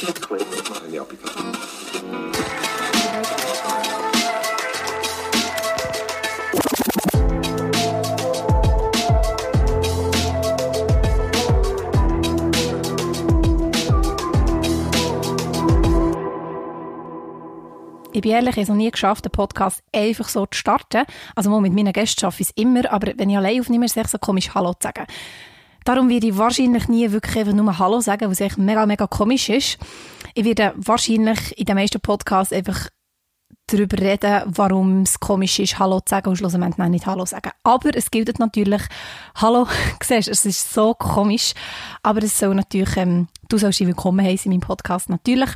Ich 0.00 0.06
bin 18.22 18.32
ehrlich, 18.32 18.50
ich 18.50 18.56
habe 18.56 18.62
es 18.62 18.68
noch 18.68 18.76
nie 18.76 18.90
geschafft, 18.90 19.24
einen 19.24 19.32
Podcast 19.32 19.82
einfach 19.92 20.28
so 20.28 20.46
zu 20.46 20.56
starten. 20.56 21.04
Also 21.34 21.60
mit 21.60 21.72
meinen 21.72 21.92
Gästen 21.92 22.20
schaffe 22.20 22.42
ich 22.42 22.50
es 22.50 22.56
immer, 22.56 22.88
aber 22.92 23.12
wenn 23.16 23.30
ich 23.30 23.36
allein 23.36 23.60
aufnehme, 23.60 23.86
ist 23.86 23.96
es 23.96 24.12
so 24.12 24.18
komisch, 24.18 24.54
Hallo 24.54 24.74
zu 24.74 24.78
sagen. 24.82 25.06
Darum 25.88 26.10
werde 26.10 26.26
ich 26.26 26.36
wahrscheinlich 26.36 26.86
nie 26.88 27.10
wirklich 27.12 27.38
einfach 27.38 27.54
nur 27.54 27.78
Hallo 27.78 28.02
sagen, 28.02 28.30
was 28.30 28.42
echt 28.42 28.58
mega, 28.58 28.84
mega 28.84 29.06
komisch 29.06 29.48
ist. 29.48 29.78
Ich 30.34 30.44
werde 30.44 30.74
wahrscheinlich 30.76 31.58
in 31.58 31.64
den 31.64 31.76
meisten 31.76 31.98
Podcasts 31.98 32.52
einfach 32.52 32.90
darüber 33.68 33.96
reden, 33.96 34.42
warum 34.44 35.04
es 35.04 35.18
komisch 35.18 35.58
ist, 35.58 35.78
Hallo 35.78 36.00
zu 36.00 36.10
sagen 36.10 36.28
und 36.28 36.36
schlussendlich 36.36 36.76
nicht 36.90 37.06
Hallo 37.06 37.24
zu 37.24 37.30
sagen. 37.30 37.52
Aber 37.62 37.88
es 37.96 38.10
gilt 38.10 38.38
natürlich, 38.38 38.82
Hallo, 39.36 39.66
siehst 40.02 40.28
es 40.28 40.44
ist 40.44 40.74
so 40.74 40.92
komisch, 40.92 41.54
aber 42.02 42.22
es 42.22 42.38
soll 42.38 42.54
natürlich, 42.54 42.94
ähm, 42.98 43.28
du 43.48 43.56
sollst 43.56 43.80
dich 43.80 43.86
willkommen 43.86 44.26
heißen 44.26 44.52
in 44.52 44.58
meinem 44.58 44.66
Podcast, 44.66 45.08
natürlich. 45.08 45.52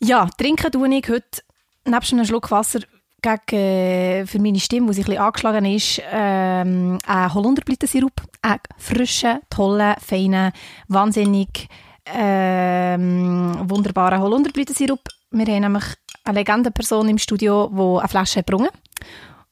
Ja, 0.00 0.28
trinken 0.38 0.70
tue 0.70 0.94
ich 0.94 1.08
heute 1.08 1.42
nebst 1.86 2.12
einem 2.12 2.24
Schluck 2.24 2.52
Wasser 2.52 2.82
gegen, 3.24 3.58
äh, 3.58 4.26
für 4.26 4.38
meine 4.38 4.60
Stimme, 4.60 4.92
die 4.92 5.00
ein 5.00 5.04
bisschen 5.04 5.22
angeschlagen 5.22 5.64
ist, 5.64 6.02
ähm, 6.10 6.98
einen 7.06 7.34
Holunderblütensirup. 7.34 8.12
Einen 8.42 8.60
frischen, 8.76 9.40
tollen, 9.48 9.94
feinen, 9.98 10.52
wahnsinnig 10.88 11.68
ähm, 12.06 13.56
wunderbaren 13.64 14.20
Holunderblütensirup. 14.20 15.00
Wir 15.30 15.46
haben 15.46 15.62
nämlich 15.62 15.84
eine 16.24 16.38
Legendenperson 16.38 17.08
im 17.08 17.18
Studio, 17.18 17.70
die 17.72 18.00
eine 18.00 18.08
Flasche 18.08 18.42
gebrungen 18.42 18.70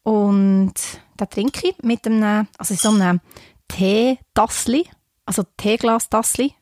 Und 0.03 0.75
da 1.17 1.27
trinke 1.27 1.69
ich 1.69 1.83
mit 1.83 2.07
einem, 2.07 2.47
also 2.59 2.75
so 2.75 2.91
einem 2.91 3.21
Teetassli, 3.69 4.85
also 5.25 5.45
Teeglas-Tassli, 5.57 6.55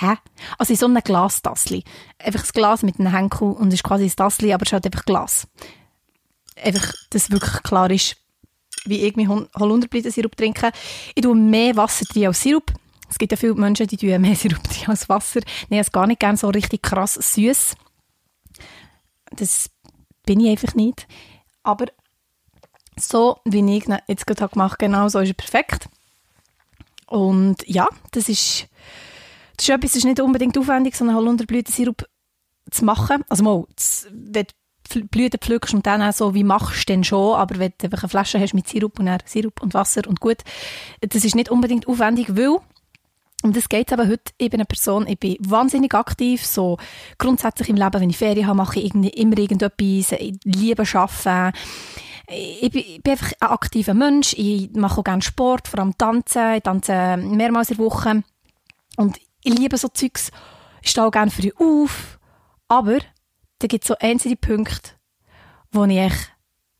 Hä? 0.00 0.14
Also 0.58 0.74
in 0.74 0.78
so 0.78 0.86
einem 0.86 1.02
Glastassli. 1.02 1.82
Einfach 2.18 2.42
das 2.42 2.52
Glas 2.52 2.82
mit 2.82 3.00
einem 3.00 3.12
Henkel 3.12 3.48
und 3.48 3.68
es 3.68 3.74
ist 3.74 3.82
quasi 3.82 4.04
ein 4.04 4.14
Tassli, 4.14 4.52
aber 4.52 4.62
es 4.62 4.68
ist 4.68 4.72
halt 4.74 4.86
einfach 4.86 5.04
Glas. 5.04 5.48
Einfach, 6.62 6.92
dass 7.10 7.30
wirklich 7.30 7.62
klar 7.62 7.90
ist, 7.90 8.16
wie 8.84 9.12
meinen 9.16 9.48
Holunderblütensirup 9.58 10.36
trinke. 10.36 10.72
Ich 11.14 11.22
tue 11.22 11.34
mehr 11.34 11.76
Wasser 11.76 12.04
drin 12.06 12.28
als 12.28 12.42
Sirup. 12.42 12.72
Es 13.10 13.18
gibt 13.18 13.32
ja 13.32 13.36
viele 13.36 13.54
Menschen, 13.54 13.86
die 13.86 13.96
tun 13.96 14.20
mehr 14.20 14.36
Sirup 14.36 14.62
drin 14.64 14.88
als 14.88 15.08
Wasser. 15.08 15.40
Habe 15.64 15.76
es 15.76 15.92
gar 15.92 16.06
nicht 16.06 16.20
gerne 16.20 16.38
so 16.38 16.48
richtig 16.48 16.82
krass 16.82 17.14
süß. 17.14 17.74
Das 19.32 19.70
bin 20.24 20.40
ich 20.40 20.50
einfach 20.50 20.74
nicht. 20.74 21.06
Aber 21.62 21.86
so, 22.98 23.38
wie 23.44 23.76
ich 23.76 23.84
jetzt 24.06 24.26
gerade 24.26 24.48
gemacht 24.48 24.72
habe, 24.72 24.86
genau 24.86 25.08
so 25.08 25.20
ist 25.20 25.30
es 25.30 25.34
perfekt. 25.34 25.88
Und 27.06 27.66
ja, 27.66 27.88
das 28.10 28.28
ist 28.28 28.68
das 29.58 29.68
ist 29.68 29.74
etwas, 29.74 29.90
das 29.90 29.96
ist 29.96 30.04
nicht 30.04 30.20
unbedingt 30.20 30.56
aufwendig, 30.56 30.94
so 30.94 31.04
einen 31.04 31.16
Holunderblütensirup 31.16 32.08
zu 32.70 32.84
machen. 32.84 33.24
Also 33.28 33.42
mal, 33.42 33.64
wenn 34.12 34.46
Blüten 35.10 35.40
pflückst 35.40 35.74
und 35.74 35.86
dann 35.86 36.02
auch 36.02 36.12
so, 36.12 36.34
wie 36.34 36.44
machst 36.44 36.82
du 36.82 36.92
denn 36.92 37.04
schon, 37.04 37.36
aber 37.36 37.58
wenn 37.58 37.72
du 37.78 37.84
einfach 37.86 38.02
eine 38.02 38.08
Flasche 38.08 38.40
hast 38.40 38.54
mit 38.54 38.68
Sirup 38.68 38.98
und 38.98 39.06
dann 39.06 39.20
Sirup 39.24 39.62
und 39.62 39.74
Wasser 39.74 40.02
und 40.06 40.20
gut, 40.20 40.38
das 41.00 41.24
ist 41.24 41.34
nicht 41.34 41.50
unbedingt 41.50 41.86
aufwendig, 41.88 42.36
weil 42.36 42.58
und 43.44 43.56
das 43.56 43.68
geht 43.68 43.92
aber 43.92 44.08
heute. 44.08 44.32
Bin 44.36 44.54
eine 44.54 44.64
Person, 44.64 45.06
ich 45.06 45.18
bin 45.18 45.36
wahnsinnig 45.40 45.94
aktiv, 45.94 46.44
so 46.44 46.76
grundsätzlich 47.18 47.68
im 47.68 47.76
Leben, 47.76 48.00
wenn 48.00 48.10
ich 48.10 48.16
Ferien 48.16 48.48
habe, 48.48 48.56
mache 48.56 48.80
ich 48.80 48.92
immer 48.94 49.38
irgendetwas, 49.38 50.18
ich 50.18 50.34
liebe 50.44 50.82
arbeiten. 50.82 51.56
Ich 52.26 52.70
bin, 52.70 52.82
ich 52.82 53.02
bin 53.02 53.12
einfach 53.12 53.32
ein 53.40 53.48
aktiver 53.48 53.94
Mensch, 53.94 54.34
ich 54.36 54.70
mache 54.74 55.00
auch 55.00 55.04
gerne 55.04 55.22
Sport, 55.22 55.68
vor 55.68 55.80
allem 55.80 55.96
Tanzen, 55.96 56.54
ich 56.54 56.62
tanze 56.62 57.16
mehrmals 57.16 57.70
in 57.70 57.76
der 57.76 57.86
Woche 57.86 58.22
und 58.96 59.18
ich 59.42 59.58
liebe 59.58 59.78
so 59.78 59.88
Zeugs, 59.88 60.30
ich 60.82 60.90
stehe 60.90 61.06
auch 61.06 61.10
gerne 61.10 61.30
dich 61.30 61.56
auf, 61.58 62.18
aber 62.66 62.98
da 63.58 63.66
gibt 63.66 63.84
es 63.84 63.88
so 63.88 63.94
einzelne 63.98 64.36
Punkte, 64.36 64.92
wo 65.72 65.84
ich 65.84 66.12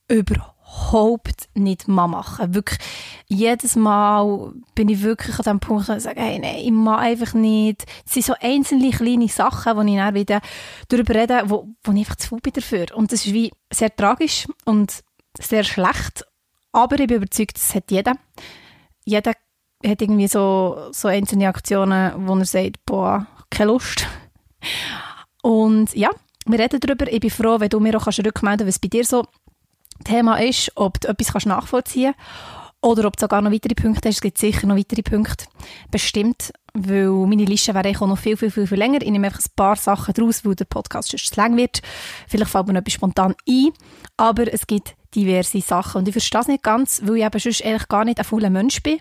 überhaupt 0.08 1.48
nicht 1.54 1.88
machen 1.88 2.54
Wirklich, 2.54 2.78
jedes 3.26 3.76
Mal 3.76 4.52
bin 4.74 4.88
ich 4.88 5.02
wirklich 5.02 5.38
an 5.38 5.44
dem 5.44 5.60
Punkt, 5.60 5.88
wo 5.88 5.92
ich 5.92 6.02
sage, 6.02 6.20
hey, 6.20 6.38
nein, 6.38 6.56
ich 6.56 6.70
mache 6.70 7.00
einfach 7.00 7.34
nicht. 7.34 7.84
Es 8.06 8.14
sind 8.14 8.26
so 8.26 8.34
einzelne 8.40 8.90
kleine 8.90 9.28
Sachen, 9.28 9.76
wo 9.76 9.82
ich 9.82 9.96
dann 9.96 10.14
wieder 10.14 10.40
darüber 10.88 11.14
rede, 11.14 11.42
wo, 11.46 11.68
wo 11.82 11.92
ich 11.92 11.98
einfach 11.98 12.16
zu 12.16 12.28
faul 12.28 12.40
bin 12.40 12.52
dafür. 12.52 12.86
Und 12.94 13.12
das 13.12 13.26
ist 13.26 13.34
wie 13.34 13.52
sehr 13.72 13.94
tragisch 13.94 14.46
und 14.64 15.02
sehr 15.38 15.64
schlecht, 15.64 16.24
aber 16.72 16.98
ich 16.98 17.06
bin 17.06 17.18
überzeugt, 17.18 17.56
das 17.56 17.74
hat 17.74 17.90
jeder. 17.90 18.14
Jeder 19.04 19.32
hat 19.84 20.02
irgendwie 20.02 20.28
so, 20.28 20.88
so 20.92 21.08
einzelne 21.08 21.48
Aktionen, 21.48 22.26
wo 22.26 22.36
er 22.36 22.44
sagt, 22.44 22.84
boah, 22.84 23.26
keine 23.50 23.72
Lust. 23.72 24.06
Und 25.42 25.94
ja, 25.94 26.10
wir 26.48 26.58
reden 26.58 26.80
darüber. 26.80 27.10
Ich 27.10 27.20
bin 27.20 27.30
froh, 27.30 27.60
wenn 27.60 27.68
du 27.68 27.80
mir 27.80 27.96
auch 27.96 28.04
kannst 28.04 28.18
rückmelden 28.24 28.66
kannst, 28.66 28.76
was 28.76 28.78
bei 28.78 28.88
dir 28.88 29.04
so 29.04 29.26
Thema 30.04 30.36
ist, 30.36 30.72
ob 30.74 31.00
du 31.00 31.08
etwas 31.08 31.32
kannst 31.32 31.46
nachvollziehen 31.46 32.14
kannst 32.14 32.58
oder 32.80 33.06
ob 33.06 33.16
du 33.16 33.22
sogar 33.22 33.42
noch 33.42 33.50
weitere 33.50 33.74
Punkte 33.74 34.08
hast. 34.08 34.16
Es 34.16 34.20
gibt 34.20 34.38
sicher 34.38 34.66
noch 34.66 34.76
weitere 34.76 35.02
Punkte. 35.02 35.46
Bestimmt, 35.90 36.52
weil 36.74 37.08
meine 37.10 37.44
Liste 37.44 37.74
wäre 37.74 37.88
auch 37.88 38.06
noch 38.06 38.18
viel, 38.18 38.36
viel, 38.36 38.50
viel, 38.50 38.66
viel 38.66 38.78
länger. 38.78 39.02
Ich 39.02 39.10
nehme 39.10 39.26
einfach 39.26 39.40
ein 39.40 39.52
paar 39.56 39.76
Sachen 39.76 40.14
draus, 40.14 40.44
weil 40.44 40.54
der 40.54 40.64
Podcast 40.64 41.10
sonst 41.10 41.34
zu 41.34 41.40
lang 41.40 41.56
wird. 41.56 41.80
Vielleicht 42.28 42.50
fällt 42.50 42.66
mir 42.68 42.74
noch 42.74 42.80
etwas 42.80 42.94
spontan 42.94 43.34
ein. 43.48 43.70
Aber 44.16 44.52
es 44.52 44.66
gibt 44.66 44.94
diverse 45.14 45.60
Sachen. 45.60 45.98
Und 45.98 46.08
ich 46.08 46.14
verstehe 46.14 46.40
es 46.40 46.48
nicht 46.48 46.62
ganz, 46.62 47.02
weil 47.04 47.16
ich 47.16 47.24
eben 47.24 47.38
sonst 47.40 47.64
eigentlich 47.64 47.88
gar 47.88 48.04
nicht 48.04 48.18
ein 48.18 48.24
fauler 48.24 48.50
Mensch 48.50 48.82
bin 48.82 49.00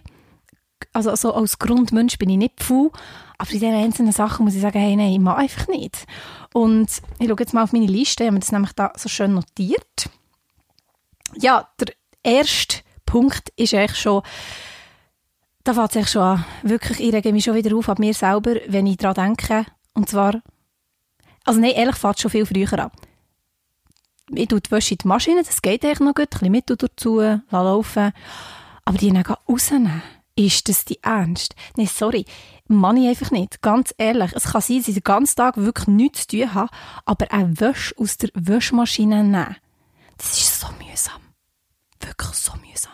also 0.93 1.15
so 1.15 1.33
als 1.33 1.59
Grundmensch 1.59 2.17
bin 2.17 2.29
ich 2.29 2.37
nicht 2.37 2.63
faul, 2.63 2.91
aber 3.37 3.51
in 3.51 3.59
diesen 3.59 3.75
einzelnen 3.75 4.11
Sachen 4.11 4.45
muss 4.45 4.55
ich 4.55 4.61
sagen, 4.61 4.79
hey, 4.79 4.95
nein, 4.95 5.13
ich 5.13 5.19
mache 5.19 5.37
einfach 5.37 5.67
nicht. 5.67 6.05
Und 6.53 6.89
ich 7.19 7.27
schaue 7.27 7.37
jetzt 7.39 7.53
mal 7.53 7.63
auf 7.63 7.73
meine 7.73 7.85
Liste, 7.85 8.23
ich 8.23 8.29
habe 8.29 8.39
das 8.39 8.51
nämlich 8.51 8.73
da 8.73 8.91
so 8.95 9.09
schön 9.09 9.33
notiert. 9.33 10.09
Ja, 11.35 11.69
der 11.79 11.93
erste 12.23 12.79
Punkt 13.05 13.49
ist 13.55 13.73
eigentlich 13.73 13.99
schon, 13.99 14.23
da 15.63 15.73
fängt 15.73 15.95
es 15.95 16.11
schon 16.11 16.21
an, 16.21 16.45
wirklich, 16.63 16.99
ich 16.99 17.13
rege 17.13 17.31
mich 17.31 17.43
schon 17.43 17.55
wieder 17.55 17.75
auf 17.75 17.89
an 17.89 17.97
mir 17.99 18.13
selber, 18.13 18.55
wenn 18.67 18.87
ich 18.87 18.97
daran 18.97 19.35
denke, 19.35 19.65
und 19.93 20.09
zwar, 20.09 20.41
also 21.45 21.59
nein, 21.59 21.71
ehrlich, 21.71 21.95
fängt 21.95 22.19
schon 22.19 22.31
viel 22.31 22.45
früher 22.45 22.79
an. 22.79 22.91
Ich 24.31 24.47
tue 24.47 24.59
die 24.59 24.71
Wäsche 24.71 24.95
in 24.95 24.97
die 24.99 25.07
Maschine, 25.07 25.43
das 25.43 25.61
geht 25.61 25.85
eigentlich 25.85 25.99
noch 25.99 26.15
gut, 26.15 26.27
ein 26.27 26.29
bisschen 26.29 26.51
mit 26.51 26.69
dazu, 26.69 27.21
laufen, 27.49 28.11
aber 28.83 28.97
die 28.97 29.11
dann 29.11 29.23
rausnehmen 29.23 30.01
ist 30.37 30.69
das 30.69 30.85
die 30.85 31.01
Ernst? 31.03 31.55
Nein, 31.75 31.87
sorry. 31.87 32.25
Mann 32.67 32.97
ich 32.97 33.09
einfach 33.09 33.31
nicht. 33.31 33.61
Ganz 33.61 33.93
ehrlich. 33.97 34.31
Es 34.33 34.51
kann 34.51 34.61
sein, 34.61 34.77
dass 34.77 34.87
ich 34.87 34.93
den 34.93 35.03
ganzen 35.03 35.35
Tag 35.35 35.57
wirklich 35.57 35.87
nichts 35.87 36.27
zu 36.27 36.37
tun 36.37 36.53
habe, 36.53 36.69
aber 37.05 37.31
eine 37.31 37.59
Wäsche 37.59 37.95
aus 37.97 38.17
der 38.17 38.29
Wäschmaschine 38.33 39.23
nehmen. 39.23 39.55
Das 40.17 40.37
ist 40.37 40.59
so 40.59 40.67
mühsam. 40.77 41.21
Wirklich 41.99 42.33
so 42.33 42.53
mühsam. 42.65 42.93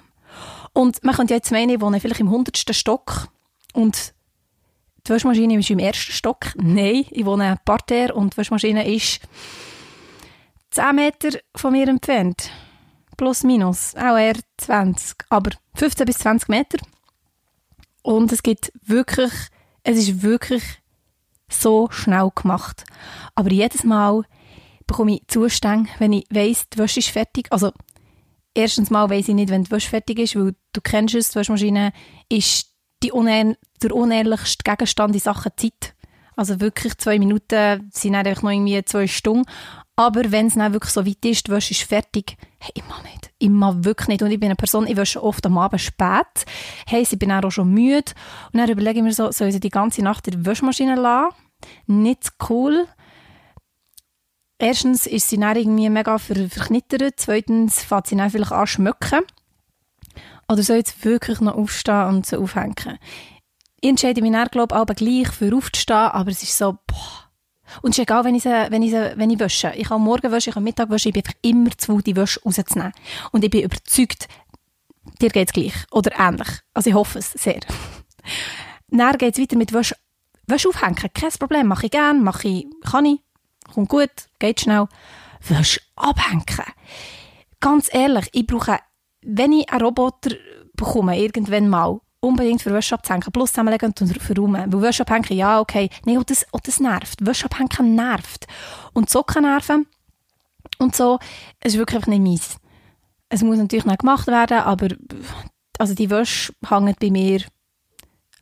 Und 0.74 1.04
man 1.04 1.16
könnte 1.16 1.34
jetzt 1.34 1.52
meinen, 1.52 1.70
ich 1.70 1.82
wohne 1.82 2.00
vielleicht 2.00 2.22
im 2.22 2.30
hundertsten 2.30 2.74
Stock 2.74 3.28
und 3.74 4.14
die 5.06 5.12
Wäschmaschine 5.12 5.60
ist 5.60 5.70
im 5.70 5.80
ersten 5.80 6.14
Stock. 6.14 6.54
Nein, 6.56 7.06
ich 7.12 7.26
wohne 7.26 7.52
im 7.52 7.58
Parterre 7.66 8.14
und 8.14 8.34
die 8.34 8.38
Wäschmaschine 8.38 8.88
ist 8.90 9.20
10 10.72 10.96
Meter 10.96 11.40
von 11.56 11.74
mir 11.74 11.88
entfernt. 11.88 12.50
Plus, 13.18 13.44
minus. 13.44 13.96
Auch 13.96 14.18
eher 14.18 14.36
20. 14.58 15.26
Aber 15.30 15.52
15 15.76 16.06
bis 16.06 16.18
20 16.20 16.50
Meter. 16.50 16.78
Und 18.04 18.32
es 18.32 18.44
gibt 18.44 18.72
wirklich, 18.86 19.32
es 19.84 19.98
ist 19.98 20.22
wirklich 20.22 20.64
so 21.50 21.90
schnell 21.92 22.30
gemacht. 22.36 22.84
Aber 23.36 23.52
jedes 23.52 23.84
Mal 23.84 24.24
bekomme 24.86 25.16
ich 25.16 25.28
Zustände, 25.28 25.90
wenn 26.00 26.14
ich 26.14 26.26
weiss, 26.30 26.70
die 26.70 26.78
Wäsche 26.78 27.00
ist 27.00 27.10
fertig. 27.10 27.48
Also, 27.52 27.72
erstens 28.54 28.90
mal 28.90 29.10
weiss 29.10 29.28
ich 29.28 29.36
nicht, 29.36 29.50
wenn 29.50 29.64
die 29.64 29.72
Wäsche 29.72 29.90
fertig 29.90 30.20
ist, 30.20 30.36
weil 30.36 30.56
du 30.74 30.82
kennst 30.82 31.16
es, 31.16 31.30
die 31.32 31.36
Wäschmaschine 31.36 31.94
ist 32.30 32.68
die 33.02 33.12
unehr 33.12 33.56
der 33.82 33.96
unehrlichste 33.96 34.64
Gegenstand 34.64 35.14
in 35.14 35.20
Sachen 35.20 35.52
Zeit. 35.58 35.96
Also 36.36 36.60
wirklich 36.60 36.98
zwei 36.98 37.20
Minuten 37.20 37.90
sind 37.94 38.16
eigentlich 38.16 38.42
noch 38.42 38.52
irgendwie 38.52 38.84
zwei 38.86 39.08
Stunden. 39.08 39.46
Aber 39.96 40.32
wenn 40.32 40.48
es 40.48 40.56
dann 40.56 40.74
wirklich 40.74 40.94
so 40.94 41.06
weit 41.06 41.24
ist, 41.26 41.48
die 41.48 41.52
Wäsche 41.52 41.72
ist 41.72 41.84
fertig, 41.84 42.38
hey, 42.64 42.84
mache 42.88 43.04
nicht. 43.04 43.32
Ich 43.40 43.50
mache 43.50 43.84
wirklich 43.84 44.08
nicht. 44.08 44.22
Und 44.22 44.32
ich 44.32 44.40
bin 44.40 44.48
eine 44.48 44.56
Person, 44.56 44.88
ich 44.88 44.96
wasche 44.96 45.22
oft 45.22 45.46
am 45.46 45.58
Abend 45.58 45.82
spät. 45.82 46.46
Hey, 46.88 47.02
ich 47.02 47.20
bin 47.20 47.32
auch 47.32 47.52
schon 47.52 47.74
müde. 47.74 48.12
Und 48.52 48.60
dann 48.60 48.70
überlege 48.70 49.00
ich 49.00 49.04
mir 49.04 49.14
so, 49.14 49.32
soll 49.32 49.50
ich 49.50 49.60
die 49.60 49.70
ganze 49.70 50.02
Nacht 50.02 50.28
in 50.28 50.34
der 50.34 50.46
Waschmaschine 50.46 50.96
lassen? 50.96 51.36
Nicht 51.88 52.32
cool. 52.50 52.88
Erstens 54.60 55.08
ist 55.08 55.30
sie 55.30 55.38
dann 55.38 55.58
irgendwie 55.58 55.90
mega 55.90 56.18
ver 56.18 56.48
verknittert. 56.48 57.16
Zweitens 57.18 57.84
fängt 57.84 58.08
sie 58.08 58.16
dann 58.16 58.30
vielleicht 58.30 58.54
an 58.54 58.68
schmücken. 58.68 59.24
Oder 60.48 60.64
soll 60.64 60.78
ich 60.78 60.88
jetzt 60.88 61.04
wirklich 61.04 61.42
noch 61.42 61.56
aufstehen 61.56 62.06
und 62.08 62.26
sie 62.26 62.38
aufhängen? 62.38 63.00
Ich 63.82 63.90
entscheide 63.90 64.22
mich 64.22 64.32
dann, 64.32 64.48
glaube 64.48 64.86
ich, 64.90 64.96
gleich 64.96 65.28
für 65.28 65.54
aufzustehen, 65.54 65.98
aber 65.98 66.32
es 66.32 66.44
ist 66.44 66.58
so, 66.58 66.78
boah. 66.88 67.23
Und 67.82 67.92
es 67.92 67.98
ist 67.98 68.04
egal, 68.04 68.24
wenn 68.24 68.36
ich, 68.36 68.44
sie, 68.44 68.68
wenn 68.70 68.82
ich, 68.82 68.92
wenn 68.92 69.30
ich 69.30 69.40
wasche. 69.40 69.74
Ich 69.76 69.88
kann 69.88 70.02
morgen 70.02 70.32
waschen, 70.32 70.50
ich 70.50 70.54
kann 70.54 70.64
Mittag 70.64 70.90
waschen, 70.90 71.10
ich 71.10 71.14
bin 71.14 71.24
einfach 71.24 71.40
immer 71.42 71.78
zu 71.78 72.02
die 72.02 72.16
Wäsche 72.16 72.42
rauszunehmen. 72.44 72.94
Und 73.32 73.44
ich 73.44 73.50
bin 73.50 73.64
überzeugt, 73.64 74.28
dir 75.22 75.30
geht 75.30 75.50
es 75.50 75.54
gleich. 75.54 75.74
Oder 75.92 76.12
ähnlich. 76.20 76.48
Also 76.74 76.90
ich 76.90 76.96
hoffe 76.96 77.20
es 77.20 77.32
sehr. 77.32 77.60
Dann 78.90 79.18
geht 79.18 79.34
es 79.38 79.42
weiter 79.42 79.58
mit 79.58 79.74
Wäsche, 79.74 79.96
Wäsche 80.48 80.70
aufhängen. 80.70 80.96
Kein 80.96 81.32
Problem. 81.32 81.68
Mache 81.68 81.88
ich 81.88 81.92
gerne, 81.92 82.20
mache 82.20 82.48
ich, 82.48 82.68
kann 82.84 83.06
ich. 83.06 83.20
Kommt 83.74 83.90
gut, 83.90 84.12
geht 84.40 84.62
schnell. 84.62 84.88
Wäsche 85.48 85.82
abhängen. 85.96 86.44
Ganz 87.60 87.90
ehrlich, 87.94 88.30
ich 88.34 88.46
brauche, 88.46 88.80
wenn 89.22 89.54
ich 89.54 89.70
einen 89.70 89.82
Roboter 89.82 90.36
bekomme, 90.76 91.18
irgendwann 91.18 91.70
mal, 91.70 92.00
unbedingt 92.24 92.62
für 92.62 92.74
Wäsche 92.74 92.96
abzuhängen, 92.96 93.32
plus 93.32 93.52
zusammenlegen 93.52 93.94
und 94.00 94.22
verräumen. 94.22 94.72
Weil 94.72 94.82
Wäsche 94.82 95.04
abhängen, 95.04 95.38
ja, 95.38 95.60
okay. 95.60 95.90
Nein, 96.06 96.18
und 96.18 96.30
das, 96.30 96.46
und 96.52 96.68
das 96.68 96.80
nervt. 96.80 97.26
Wäsche 97.26 97.46
abhängen 97.46 97.96
nervt. 97.96 98.48
Und 98.94 99.10
Socken 99.10 99.44
nerven. 99.44 99.88
Und 100.80 100.96
so, 100.96 101.20
es 101.60 101.74
ist 101.74 101.80
wirklich 101.80 102.08
nicht 102.08 102.22
meins. 102.22 102.58
Es 103.30 103.44
muss 103.44 103.58
natürlich 103.58 103.86
noch 103.86 103.98
gemacht 103.98 104.28
werden, 104.28 104.60
aber 104.60 104.90
also 105.78 105.94
die 105.94 106.10
Wäsche 106.10 106.54
hängt 106.68 107.00
bei 107.00 107.12
mir 107.12 107.44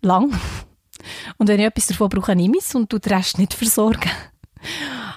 lang. 0.01 0.31
Und 1.37 1.47
wenn 1.47 1.59
ich 1.59 1.65
etwas 1.65 1.87
davon 1.87 2.09
brauche, 2.09 2.35
nehme 2.35 2.57
ich 2.57 2.63
es 2.63 2.75
und 2.75 2.91
den 2.91 2.99
Rest 3.11 3.39
nicht 3.39 3.55
versorgen. 3.55 4.11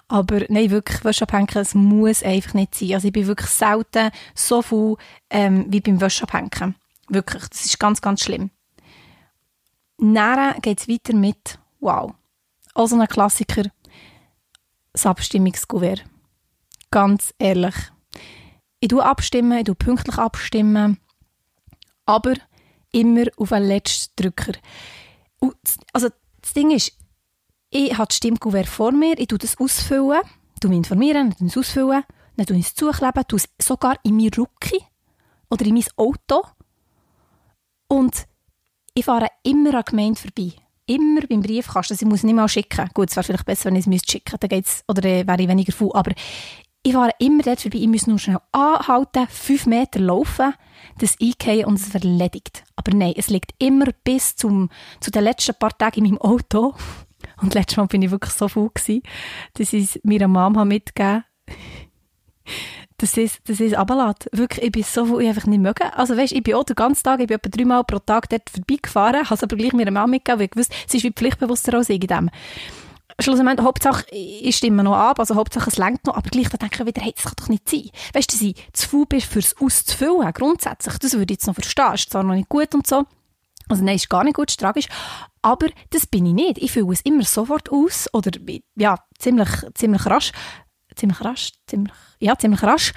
Aber 0.08 0.40
nein, 0.48 0.70
wirklich, 0.70 1.04
Wäscheabhängen, 1.04 1.48
es 1.56 1.74
muss 1.74 2.22
einfach 2.22 2.54
nicht 2.54 2.74
sein. 2.74 2.94
Also 2.94 3.08
ich 3.08 3.12
bin 3.12 3.26
wirklich 3.26 3.50
selten 3.50 4.10
so 4.34 4.62
viel 4.62 4.96
ähm, 5.28 5.66
wie 5.68 5.80
beim 5.80 6.00
Wäscheabhängen. 6.00 6.76
Wirklich, 7.08 7.46
das 7.48 7.66
ist 7.66 7.78
ganz, 7.78 8.00
ganz 8.00 8.22
schlimm. 8.22 8.50
Dann 9.98 10.60
geht 10.60 10.80
es 10.80 10.88
weiter 10.88 11.14
mit, 11.14 11.58
wow, 11.80 12.14
also 12.74 12.98
ein 12.98 13.06
Klassiker, 13.06 13.64
das 14.92 15.06
Abstimmungskuvert. 15.06 16.04
Ganz 16.90 17.34
ehrlich. 17.38 17.74
Ich 18.80 18.88
tue 18.88 19.04
abstimmen, 19.04 19.58
ich 19.58 19.64
tue 19.64 19.74
pünktlich 19.74 20.18
abstimmen, 20.18 20.98
aber 22.06 22.34
immer 22.92 23.24
auf 23.36 23.48
den 23.48 23.64
letzten 23.64 24.12
Drücker. 24.16 24.52
Also 25.92 26.08
das 26.40 26.52
Ding 26.52 26.70
ist, 26.70 26.92
ich 27.70 27.92
habe 27.96 28.06
das 28.08 28.16
Stimmkuvert 28.16 28.66
vor 28.66 28.92
mir, 28.92 29.18
ich 29.18 29.28
tue 29.28 29.38
das 29.38 29.58
ausfüllen, 29.58 30.22
tue 30.60 30.68
mich 30.68 30.78
informieren, 30.78 31.34
dann 31.38 31.48
es 31.48 31.56
ausfüllen, 31.56 32.04
dann 32.36 32.46
tue 32.46 32.56
ich 32.56 32.66
es 32.66 32.74
zukleben, 32.74 33.24
tue 33.26 33.38
es 33.38 33.48
sogar 33.66 33.96
in 34.02 34.16
mein 34.16 34.28
Rücken 34.28 34.84
oder 35.50 35.64
in 35.64 35.74
mein 35.74 35.84
Auto 35.96 36.42
und 37.88 38.26
ich 38.94 39.04
fahre 39.04 39.28
immer 39.42 39.70
an 39.70 39.74
der 39.74 39.82
Gemeinde 39.82 40.20
vorbei. 40.20 40.52
Immer 40.86 41.22
beim 41.28 41.42
Briefkasten. 41.42 41.94
Ich 41.94 42.04
muss 42.04 42.22
nicht 42.22 42.34
mal 42.34 42.48
schicken. 42.48 42.88
Gut, 42.94 43.10
es 43.10 43.16
wäre 43.16 43.24
vielleicht 43.24 43.46
besser, 43.46 43.66
wenn 43.66 43.76
ich 43.76 43.86
es 43.86 44.10
schicken 44.10 44.38
müsste. 44.40 44.84
Oder 44.88 45.04
äh, 45.04 45.26
wäre 45.26 45.42
ich 45.42 45.48
weniger 45.48 45.72
faul. 45.72 45.90
Aber 45.94 46.12
ich 46.82 46.92
fahre 46.92 47.10
immer 47.18 47.42
dort 47.42 47.60
vorbei. 47.60 47.78
Ich 47.78 47.88
muss 47.88 48.06
nur 48.06 48.18
schnell 48.18 48.38
anhalten, 48.52 49.26
fünf 49.28 49.66
Meter 49.66 49.98
laufen, 50.00 50.52
das 50.98 51.16
eingehen 51.20 51.64
und 51.64 51.80
es 51.80 51.94
erledigt. 51.94 52.64
Aber 52.76 52.94
nein, 52.94 53.14
es 53.16 53.28
liegt 53.28 53.52
immer 53.58 53.86
bis 54.04 54.36
zum, 54.36 54.68
zu 55.00 55.10
den 55.10 55.24
letzten 55.24 55.54
paar 55.54 55.76
Tagen 55.76 56.04
in 56.04 56.10
meinem 56.12 56.20
Auto. 56.20 56.74
Und 57.40 57.54
letztes 57.54 57.78
Mal 57.78 57.86
bin 57.86 58.02
ich 58.02 58.10
wirklich 58.10 58.34
so 58.34 58.48
faul 58.48 58.70
dass 58.74 59.72
ich 59.72 59.84
es 59.84 60.00
meiner 60.04 60.28
Mama 60.28 60.64
mitgegeben 60.66 61.24
das 62.98 63.16
ist, 63.16 63.40
das 63.46 63.60
ist 63.60 63.76
runterlässt. 63.76 64.28
Wirklich, 64.32 64.66
ich 64.66 64.72
bin 64.72 64.82
so 64.82 65.04
viel, 65.06 65.20
ich 65.22 65.28
einfach 65.28 65.46
nicht 65.46 65.60
mögen. 65.60 65.88
Also 65.94 66.16
weißt, 66.16 66.32
ich 66.32 66.42
bin 66.42 66.54
auch 66.54 66.64
den 66.64 66.76
ganzen 66.76 67.02
Tag, 67.02 67.20
ich 67.20 67.26
bin 67.26 67.36
etwa 67.36 67.48
dreimal 67.48 67.84
pro 67.84 67.98
Tag 67.98 68.28
dort 68.28 68.48
vorbeigefahren, 68.48 69.24
habe 69.24 69.34
es 69.34 69.42
aber 69.42 69.56
gleich 69.56 69.72
meiner 69.72 69.90
Mama 69.90 70.06
mitgegeben, 70.06 70.40
weil 70.40 70.48
ich 70.52 70.56
wusste, 70.56 70.74
sie 70.86 70.98
ist 70.98 71.04
wie 71.04 71.12
pflichtbewusster 71.12 71.74
als 71.74 71.88
ich 71.88 72.00
in 72.00 72.06
dem. 72.06 72.30
Schlussendlich, 73.20 73.64
Hauptsache, 73.64 74.06
ich 74.10 74.56
stimme 74.56 74.82
noch 74.82 74.96
ab, 74.96 75.20
also 75.20 75.36
Hauptsache 75.36 75.70
es 75.70 75.76
lenkt 75.78 76.06
noch, 76.06 76.16
aber 76.16 76.28
gleich 76.30 76.48
dann 76.48 76.58
denke 76.58 76.82
ich 76.82 76.86
wieder, 76.86 77.02
hey, 77.02 77.12
das 77.14 77.24
kann 77.24 77.34
doch 77.36 77.48
nicht 77.48 77.68
sein. 77.68 77.90
Weißt 78.12 78.32
du, 78.32 78.36
dass 78.36 78.42
ich 78.42 78.56
zu 78.72 78.88
faul 78.88 79.06
bin, 79.06 79.20
fürs 79.20 79.56
auszufüllen, 79.60 80.32
grundsätzlich, 80.32 80.98
das 80.98 81.12
würde 81.12 81.32
ich 81.32 81.38
jetzt 81.38 81.46
noch 81.46 81.54
verstehen, 81.54 81.94
ist 81.94 82.10
zwar 82.10 82.24
noch 82.24 82.34
nicht 82.34 82.48
gut 82.48 82.74
und 82.74 82.86
so, 82.86 83.04
also 83.68 83.84
nein, 83.84 83.96
ist 83.96 84.10
gar 84.10 84.24
nicht 84.24 84.34
gut, 84.34 84.50
ist 84.50 84.60
tragisch, 84.60 84.88
aber 85.42 85.68
das 85.90 86.06
bin 86.06 86.26
ich 86.26 86.34
nicht. 86.34 86.58
Ich 86.58 86.72
fülle 86.72 86.92
es 86.92 87.02
immer 87.02 87.24
sofort 87.24 87.70
aus, 87.70 88.08
oder, 88.12 88.30
ja, 88.76 88.98
ziemlich, 89.18 89.48
ziemlich 89.74 90.06
rasch, 90.06 90.32
ziemlich 90.96 91.20
rasch, 91.22 91.52
ziemlich, 91.66 91.92
ja, 92.18 92.36
ziemlich 92.36 92.62
rasch. 92.62 92.92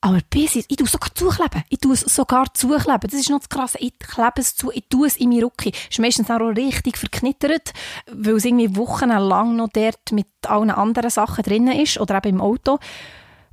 Aber 0.00 0.20
bis 0.30 0.54
ich, 0.54 0.64
ich 0.68 0.76
tue 0.76 0.86
es 0.86 0.92
sogar 0.92 1.12
zukleben. 1.14 1.64
Ich 1.70 1.80
tue 1.80 1.94
es 1.94 2.00
sogar 2.02 2.54
zukleben. 2.54 3.10
Das 3.10 3.14
ist 3.14 3.30
noch 3.30 3.40
das 3.40 3.48
Krasse. 3.48 3.78
Ich 3.80 3.98
klebe 3.98 4.32
es 4.40 4.54
zu, 4.54 4.70
ich 4.70 4.84
tue 4.88 5.08
es 5.08 5.16
in 5.16 5.28
meinen 5.28 5.42
Rücken. 5.42 5.72
Ist 5.90 5.98
meistens 5.98 6.30
auch 6.30 6.38
richtig 6.38 6.96
verknittert, 6.96 7.72
weil 8.06 8.36
es 8.36 8.44
irgendwie 8.44 8.76
wochenlang 8.76 9.56
noch 9.56 9.70
dort 9.72 10.12
mit 10.12 10.28
allen 10.46 10.70
anderen 10.70 11.10
Sachen 11.10 11.42
drin 11.42 11.66
ist 11.68 11.98
oder 11.98 12.16
eben 12.18 12.36
im 12.36 12.40
Auto. 12.40 12.78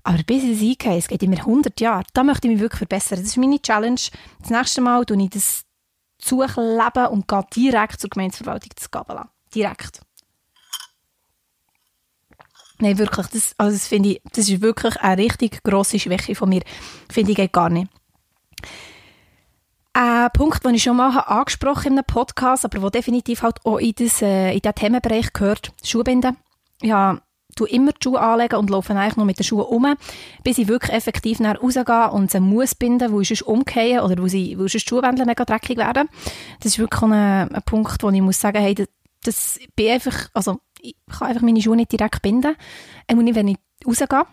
Aber 0.03 0.21
bis 0.21 0.43
ich 0.43 0.61
es 0.61 0.61
eingehe, 0.61 0.99
es 0.99 1.07
geht 1.07 1.23
immer 1.23 1.39
100 1.39 1.81
Jahre. 1.81 2.03
Da 2.13 2.23
möchte 2.23 2.47
ich 2.47 2.53
mich 2.53 2.61
wirklich 2.61 2.77
verbessern. 2.77 3.17
Das 3.17 3.27
ist 3.27 3.37
meine 3.37 3.59
Challenge. 3.59 3.99
Das 4.39 4.49
nächste 4.51 4.81
Mal 4.81 5.03
tue 5.03 5.23
ich 5.23 5.31
das 5.31 5.65
zukleben 6.19 7.07
und 7.07 7.27
gehe 7.27 7.43
direkt 7.55 7.99
zur 7.99 8.11
Gemeindeverwaltung 8.11 8.69
zu 8.75 8.87
Gabela. 8.91 9.31
Direkt. 9.53 10.01
Nein, 12.79 12.97
wirklich, 12.97 13.27
das, 13.27 13.53
also 13.57 13.75
das 13.75 13.87
finde 13.87 14.09
ich, 14.09 14.21
das 14.33 14.49
ist 14.49 14.61
wirklich 14.61 14.97
eine 14.97 15.21
richtig 15.21 15.63
grosse 15.63 15.99
Schwäche 15.99 16.35
von 16.35 16.49
mir. 16.49 16.61
Finde 17.09 17.31
ich 17.31 17.51
gar 17.51 17.69
nicht. 17.69 17.89
Ein 19.93 20.29
Punkt, 20.33 20.65
den 20.65 20.75
ich 20.75 20.83
schon 20.83 20.97
mal 20.97 21.17
angesprochen 21.17 21.93
in 21.93 21.93
einem 21.93 22.05
Podcast, 22.05 22.65
aber 22.65 22.79
der 22.79 22.89
definitiv 22.89 23.43
halt 23.43 23.65
auch 23.65 23.77
in, 23.77 23.93
das, 23.95 24.21
äh, 24.21 24.53
in 24.53 24.59
diesen 24.59 24.75
Themenbereich 24.75 25.31
gehört, 25.31 25.71
Schuhbinden. 25.83 26.35
Ja, 26.81 27.21
tue 27.55 27.69
immer 27.69 27.93
die 27.93 28.03
Schuhe 28.03 28.19
anlegen 28.19 28.57
und 28.57 28.69
laufe 28.69 28.93
eigentlich 28.93 29.15
nur 29.15 29.25
mit 29.25 29.39
den 29.39 29.45
Schuhen 29.45 29.65
um, 29.65 29.95
bis 30.43 30.57
ich 30.57 30.67
wirklich 30.67 30.91
effektiv 30.91 31.39
nach 31.39 31.61
rausgehe 31.61 32.11
und 32.11 32.29
sie 32.29 32.41
muss 32.41 32.75
binden, 32.75 33.11
wo 33.13 33.21
ich 33.21 33.45
umgehen 33.45 34.01
oder 34.01 34.21
wo, 34.21 34.27
sie, 34.27 34.57
die 34.57 34.79
Schuhwände 34.79 35.25
mega 35.25 35.45
dreckig 35.45 35.77
werden. 35.77 36.09
Das 36.59 36.73
ist 36.73 36.79
wirklich 36.79 37.01
ein, 37.01 37.13
ein 37.55 37.63
Punkt, 37.65 38.03
wo 38.03 38.09
ich 38.09 38.21
muss 38.21 38.41
sagen, 38.41 38.61
hey, 38.61 38.75
das, 38.75 38.87
das 39.23 39.59
bin 39.75 39.91
einfach, 39.91 40.29
also 40.33 40.59
ich 40.89 40.95
kann 41.17 41.29
einfach 41.29 41.41
meine 41.41 41.61
Schuhe 41.61 41.75
nicht 41.75 41.91
direkt 41.91 42.21
binden. 42.21 42.55
Ich 43.07 43.15
muss 43.15 43.23
nicht, 43.23 43.35
wenn 43.35 43.47
ich 43.47 43.57
rausgehe. 43.85 44.25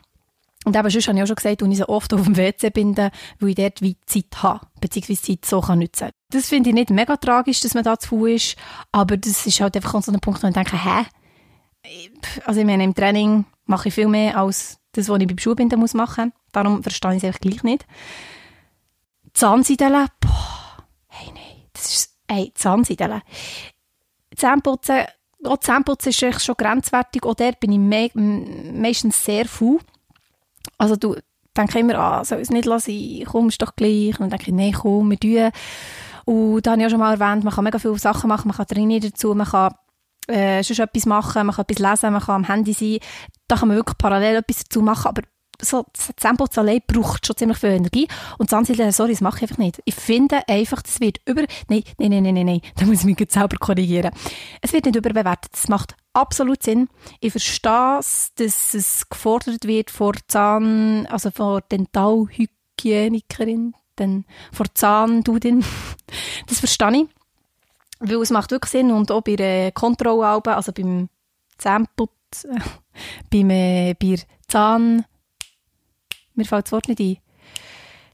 Und 0.65 0.77
eben, 0.77 0.91
sonst 0.91 1.09
habe 1.09 1.19
ich 1.19 1.23
auch 1.25 1.27
schon 1.27 1.37
gesagt, 1.37 1.63
und 1.63 1.73
ich 1.73 1.79
so 1.79 1.89
oft 1.89 2.13
auf 2.15 2.23
dem 2.23 2.37
WC 2.37 2.71
binden, 2.71 3.11
weil 3.41 3.49
ich 3.49 3.57
dort 3.57 3.83
wie 3.83 3.97
Zeit 4.07 4.43
habe, 4.43 4.67
beziehungsweise 4.81 5.23
Zeit 5.23 5.45
so 5.45 5.61
kann 5.61 5.81
nutzen 5.81 6.11
Das 6.31 6.49
finde 6.49 6.71
ich 6.71 6.75
nicht 6.75 6.91
mega 6.91 7.17
tragisch, 7.17 7.61
dass 7.61 7.75
man 7.75 7.83
da 7.83 7.99
zu 7.99 8.09
viel 8.11 8.37
ist, 8.37 8.57
aber 8.93 9.17
das 9.17 9.45
ist 9.45 9.61
halt 9.61 9.75
einfach 9.75 10.01
so 10.03 10.13
ein 10.13 10.21
Punkt, 10.21 10.43
wo 10.43 10.47
ich 10.47 10.55
denke, 10.55 10.83
hä? 10.83 11.05
Also 12.45 12.61
ich 12.61 12.67
meine, 12.67 12.85
im 12.85 12.95
Training 12.95 13.45
mache 13.67 13.89
ich 13.89 13.95
viel 13.95 14.07
mehr 14.07 14.37
als 14.37 14.79
das, 14.93 15.09
was 15.09 15.21
ich 15.21 15.27
beim 15.27 15.39
Schuhbinden 15.39 15.81
muss 15.81 15.95
machen. 15.95 16.33
Darum 16.53 16.83
verstehe 16.83 17.13
ich 17.13 17.19
es 17.19 17.25
einfach 17.25 17.41
gleich 17.41 17.65
nicht. 17.65 17.85
Zahnseideln, 19.35 20.07
boah, 20.21 20.85
hey, 21.09 21.33
nein, 21.35 21.65
das 21.73 21.93
ist, 21.93 22.17
ey, 22.29 22.53
Zahnseideln. 22.55 23.23
Zähneputzen 24.37 25.07
auch 25.45 25.59
Zähneputzen 25.59 26.11
ist 26.11 26.45
schon 26.45 26.55
grenzwertig. 26.57 27.25
Auch 27.25 27.35
dort 27.35 27.61
bin 27.61 27.73
ich 27.73 27.79
me 27.79 28.11
meistens 28.73 29.25
sehr 29.25 29.47
faul. 29.47 29.79
Also 30.79 30.97
du 30.97 31.17
denkst 31.57 31.75
immer, 31.77 31.95
ah, 31.97 32.25
soll 32.25 32.41
es 32.41 32.51
nicht 32.51 32.65
lassen, 32.65 33.25
komm, 33.27 33.49
ist 33.49 33.61
doch 33.61 33.77
gleich. 33.77 34.19
Und 34.19 34.21
dann 34.21 34.31
denke 34.31 34.51
ich, 34.51 34.55
nein, 34.55 34.73
komm, 34.73 35.11
wir 35.11 35.19
tun. 35.19 35.51
Und 36.25 36.67
da 36.67 36.73
habe 36.73 36.81
ich 36.81 36.85
ja 36.85 36.91
schon 36.91 37.01
mal 37.01 37.19
erwähnt, 37.19 37.45
man 37.45 37.53
kann 37.53 37.65
mega 37.65 37.79
viele 37.79 37.99
Sachen 37.99 38.29
machen, 38.29 38.49
man 38.49 38.57
kann 38.57 38.67
trainieren 38.67 39.11
dazu, 39.11 39.35
man 39.35 39.47
kann 39.47 39.75
äh, 40.29 40.63
schon 40.63 40.85
etwas 40.85 41.07
machen, 41.07 41.47
man 41.47 41.57
kann 41.57 41.65
etwas 41.69 41.91
lesen, 41.91 42.13
man 42.13 42.23
kann 42.23 42.37
am 42.37 42.45
Handy 42.45 42.73
sein. 42.73 42.99
Da 43.49 43.57
kann 43.57 43.69
man 43.69 43.77
wirklich 43.77 43.99
parallel 43.99 44.37
etwas 44.37 44.65
dazu 44.65 44.83
machen, 44.83 45.09
aber 45.09 45.23
so 45.65 45.87
Zahnputz 46.17 46.59
allein 46.59 46.81
braucht 46.87 47.27
schon 47.27 47.37
ziemlich 47.37 47.59
viel 47.59 47.71
Energie. 47.71 48.07
Und 48.39 48.51
Zahnseide, 48.51 48.93
sorry, 48.93 49.11
das 49.13 49.21
mache 49.21 49.39
ich 49.39 49.43
einfach 49.43 49.59
nicht. 49.59 49.83
Ich 49.85 49.95
finde 49.95 50.49
einfach, 50.49 50.81
das 50.83 51.01
wird 51.01 51.21
über... 51.25 51.43
Nein, 51.69 51.85
nein, 51.99 52.11
nein, 52.11 52.23
nein, 52.23 52.35
nein, 52.35 52.47
nein. 52.47 52.61
Da 52.77 52.85
muss 52.85 53.01
ich 53.01 53.05
mich 53.05 53.21
jetzt 53.21 53.35
selber 53.35 53.57
korrigieren. 53.59 54.13
Es 54.61 54.73
wird 54.73 54.87
nicht 54.87 54.97
überbewertet. 54.97 55.53
Das 55.53 55.69
macht 55.69 55.95
absolut 56.13 56.63
Sinn. 56.63 56.89
Ich 57.21 57.33
verstehe 57.33 57.99
es, 57.99 58.33
dass 58.35 58.75
es 58.75 59.09
gefordert 59.09 59.67
wird 59.67 59.91
vor 59.91 60.13
Zahn... 60.27 61.07
Also 61.07 61.31
vor 61.31 61.63
Dentalhygienikerin, 61.63 63.75
dann 63.97 64.27
vor 64.53 64.67
Zahndudin. 64.75 65.65
Das 66.47 66.59
verstehe 66.59 67.03
ich. 67.03 67.07
Weil 68.01 68.17
es 68.17 68.31
macht 68.31 68.51
wirklich 68.51 68.73
Sinn. 68.73 68.91
Und 68.91 69.13
auch 69.13 69.23
bei 69.23 69.37
der 69.37 69.73
Kontrollalben, 69.73 70.53
also 70.55 70.73
beim 70.73 71.09
Zahnputz... 71.57 72.47
beim, 73.31 73.51
äh, 73.51 73.95
bei 73.95 74.17
Zahn 74.49 75.05
mir 76.35 76.45
fällt 76.45 76.67
das 76.67 76.73
Wort 76.73 76.89
nicht 76.89 77.01
ein. 77.01 77.17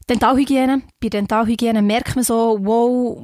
Dentalhygiene. 0.09 0.81
Bei 0.99 1.09
Dentalhygiene 1.09 1.81
merkt 1.81 2.15
man 2.15 2.23
so, 2.23 2.57
wow, 2.61 3.17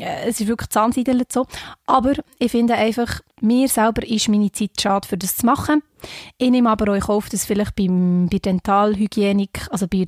äh, 0.00 0.28
es 0.28 0.40
ist 0.40 0.46
wirklich 0.46 0.70
Zahnseidel 0.70 1.22
so. 1.30 1.46
Aber 1.86 2.12
ich 2.38 2.52
finde 2.52 2.74
einfach, 2.74 3.20
mir 3.40 3.68
selber 3.68 4.06
ist 4.06 4.28
meine 4.28 4.52
Zeit 4.52 4.80
schade, 4.80 5.08
für 5.08 5.18
das 5.18 5.36
zu 5.36 5.46
machen. 5.46 5.82
Ich 6.38 6.50
nehme 6.50 6.70
aber 6.70 6.92
euch 6.92 7.08
auf, 7.08 7.28
dass 7.28 7.44
vielleicht 7.44 7.74
beim, 7.74 8.28
bei 8.30 8.38
Dentalhygienik, 8.38 9.66
also 9.70 9.88
bei, 9.88 10.04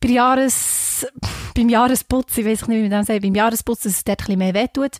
bei 0.00 0.08
Jahres, 0.08 1.06
beim 1.56 1.68
Jahresputz, 1.68 2.36
ich 2.36 2.44
weiß 2.44 2.68
nicht, 2.68 2.78
wie 2.78 2.82
man 2.82 2.90
das 2.90 3.06
sagt, 3.06 3.22
beim 3.22 3.34
Jahresputz, 3.34 3.80
dass 3.80 3.92
es 3.92 4.04
dort 4.04 4.18
bisschen 4.18 4.38
mehr 4.38 4.54
wehtut. 4.54 4.98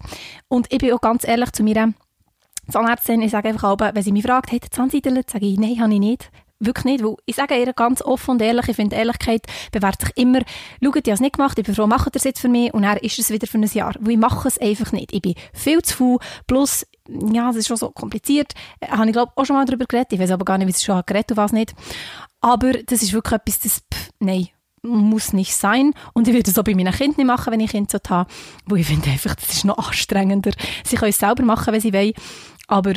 Und 0.48 0.72
ich 0.72 0.78
bin 0.78 0.92
auch 0.92 1.00
ganz 1.00 1.28
ehrlich 1.28 1.52
zu 1.52 1.62
mir, 1.62 1.92
Zahnärztin, 2.70 3.20
ich 3.20 3.32
sage 3.32 3.48
einfach 3.48 3.76
wenn 3.78 4.02
sie 4.02 4.12
mich 4.12 4.24
fragt, 4.24 4.52
hat 4.52 4.64
Zahnseidel, 4.70 5.22
sage 5.28 5.46
ich, 5.46 5.58
nein, 5.58 5.80
habe 5.80 5.92
ich 5.92 6.00
nicht. 6.00 6.30
Wirklich 6.64 6.84
nicht, 6.84 7.04
weil 7.04 7.16
ich 7.26 7.34
sage 7.34 7.58
ihr 7.58 7.72
ganz 7.72 8.02
offen 8.02 8.32
und 8.32 8.42
ehrlich, 8.42 8.68
ich 8.68 8.76
finde, 8.76 8.94
Ehrlichkeit 8.94 9.46
bewährt 9.72 10.00
sich 10.00 10.10
immer. 10.16 10.40
Schaut, 10.82 10.96
ich 10.96 11.02
habe 11.02 11.10
es 11.12 11.20
nicht 11.20 11.36
gemacht, 11.36 11.58
ich 11.58 11.64
bin 11.64 11.74
froh, 11.74 11.86
macht 11.86 12.14
ihr 12.14 12.16
es 12.16 12.24
jetzt 12.24 12.40
für 12.40 12.48
mich 12.48 12.72
und 12.72 12.82
dann 12.82 12.98
ist 12.98 13.18
es 13.18 13.30
wieder 13.30 13.46
für 13.46 13.58
ein 13.58 13.64
Jahr. 13.64 13.94
Weil 13.98 14.12
ich 14.12 14.18
mache 14.18 14.46
es 14.46 14.58
einfach 14.58 14.92
nicht. 14.92 15.12
Ich 15.12 15.22
bin 15.22 15.34
viel 15.52 15.82
zu 15.82 15.96
faul, 15.96 16.18
plus, 16.46 16.86
ja, 17.08 17.50
es 17.50 17.56
ist 17.56 17.68
schon 17.68 17.76
so 17.76 17.90
kompliziert. 17.90 18.52
Äh, 18.80 18.88
habe 18.88 19.06
ich, 19.06 19.12
glaube 19.12 19.32
auch 19.34 19.44
schon 19.44 19.56
mal 19.56 19.64
darüber 19.64 19.86
geredet. 19.86 20.12
Ich 20.12 20.20
weiß 20.20 20.30
aber 20.30 20.44
gar 20.44 20.58
nicht, 20.58 20.68
wie 20.68 20.72
es 20.72 20.84
schon 20.84 21.02
geredet 21.04 21.32
und 21.32 21.36
was 21.36 21.52
nicht. 21.52 21.74
Aber 22.40 22.72
das 22.72 23.02
ist 23.02 23.12
wirklich 23.12 23.40
etwas, 23.40 23.58
das, 23.60 23.82
pff, 23.92 24.10
nein, 24.20 24.48
muss 24.82 25.32
nicht 25.32 25.54
sein. 25.54 25.94
Und 26.12 26.28
ich 26.28 26.34
würde 26.34 26.50
es 26.50 26.58
auch 26.58 26.64
bei 26.64 26.74
meinen 26.74 26.92
Kindern 26.92 27.16
nicht 27.18 27.26
machen, 27.26 27.52
wenn 27.52 27.60
ich 27.60 27.70
Kinder 27.70 27.98
habe. 28.08 28.30
Weil 28.66 28.78
ich 28.80 28.86
finde 28.86 29.10
einfach, 29.10 29.34
das 29.34 29.52
ist 29.52 29.64
noch 29.64 29.78
anstrengender. 29.78 30.52
Sie 30.84 30.96
können 30.96 31.10
es 31.10 31.18
selber 31.18 31.44
machen, 31.44 31.72
wenn 31.72 31.80
sie 31.80 31.92
wollen. 31.92 32.12
Aber 32.68 32.94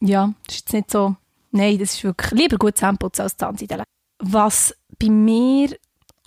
ja, 0.00 0.32
das 0.46 0.56
ist 0.56 0.60
jetzt 0.60 0.72
nicht 0.72 0.90
so, 0.90 1.16
nein, 1.50 1.78
das 1.78 1.94
ist 1.94 2.04
wirklich 2.04 2.32
lieber 2.32 2.56
gut 2.56 2.76
Zahnputzen 2.76 3.22
als 3.22 3.36
Zahnseide. 3.36 3.84
Was 4.18 4.74
bei 4.98 5.08
mir 5.08 5.76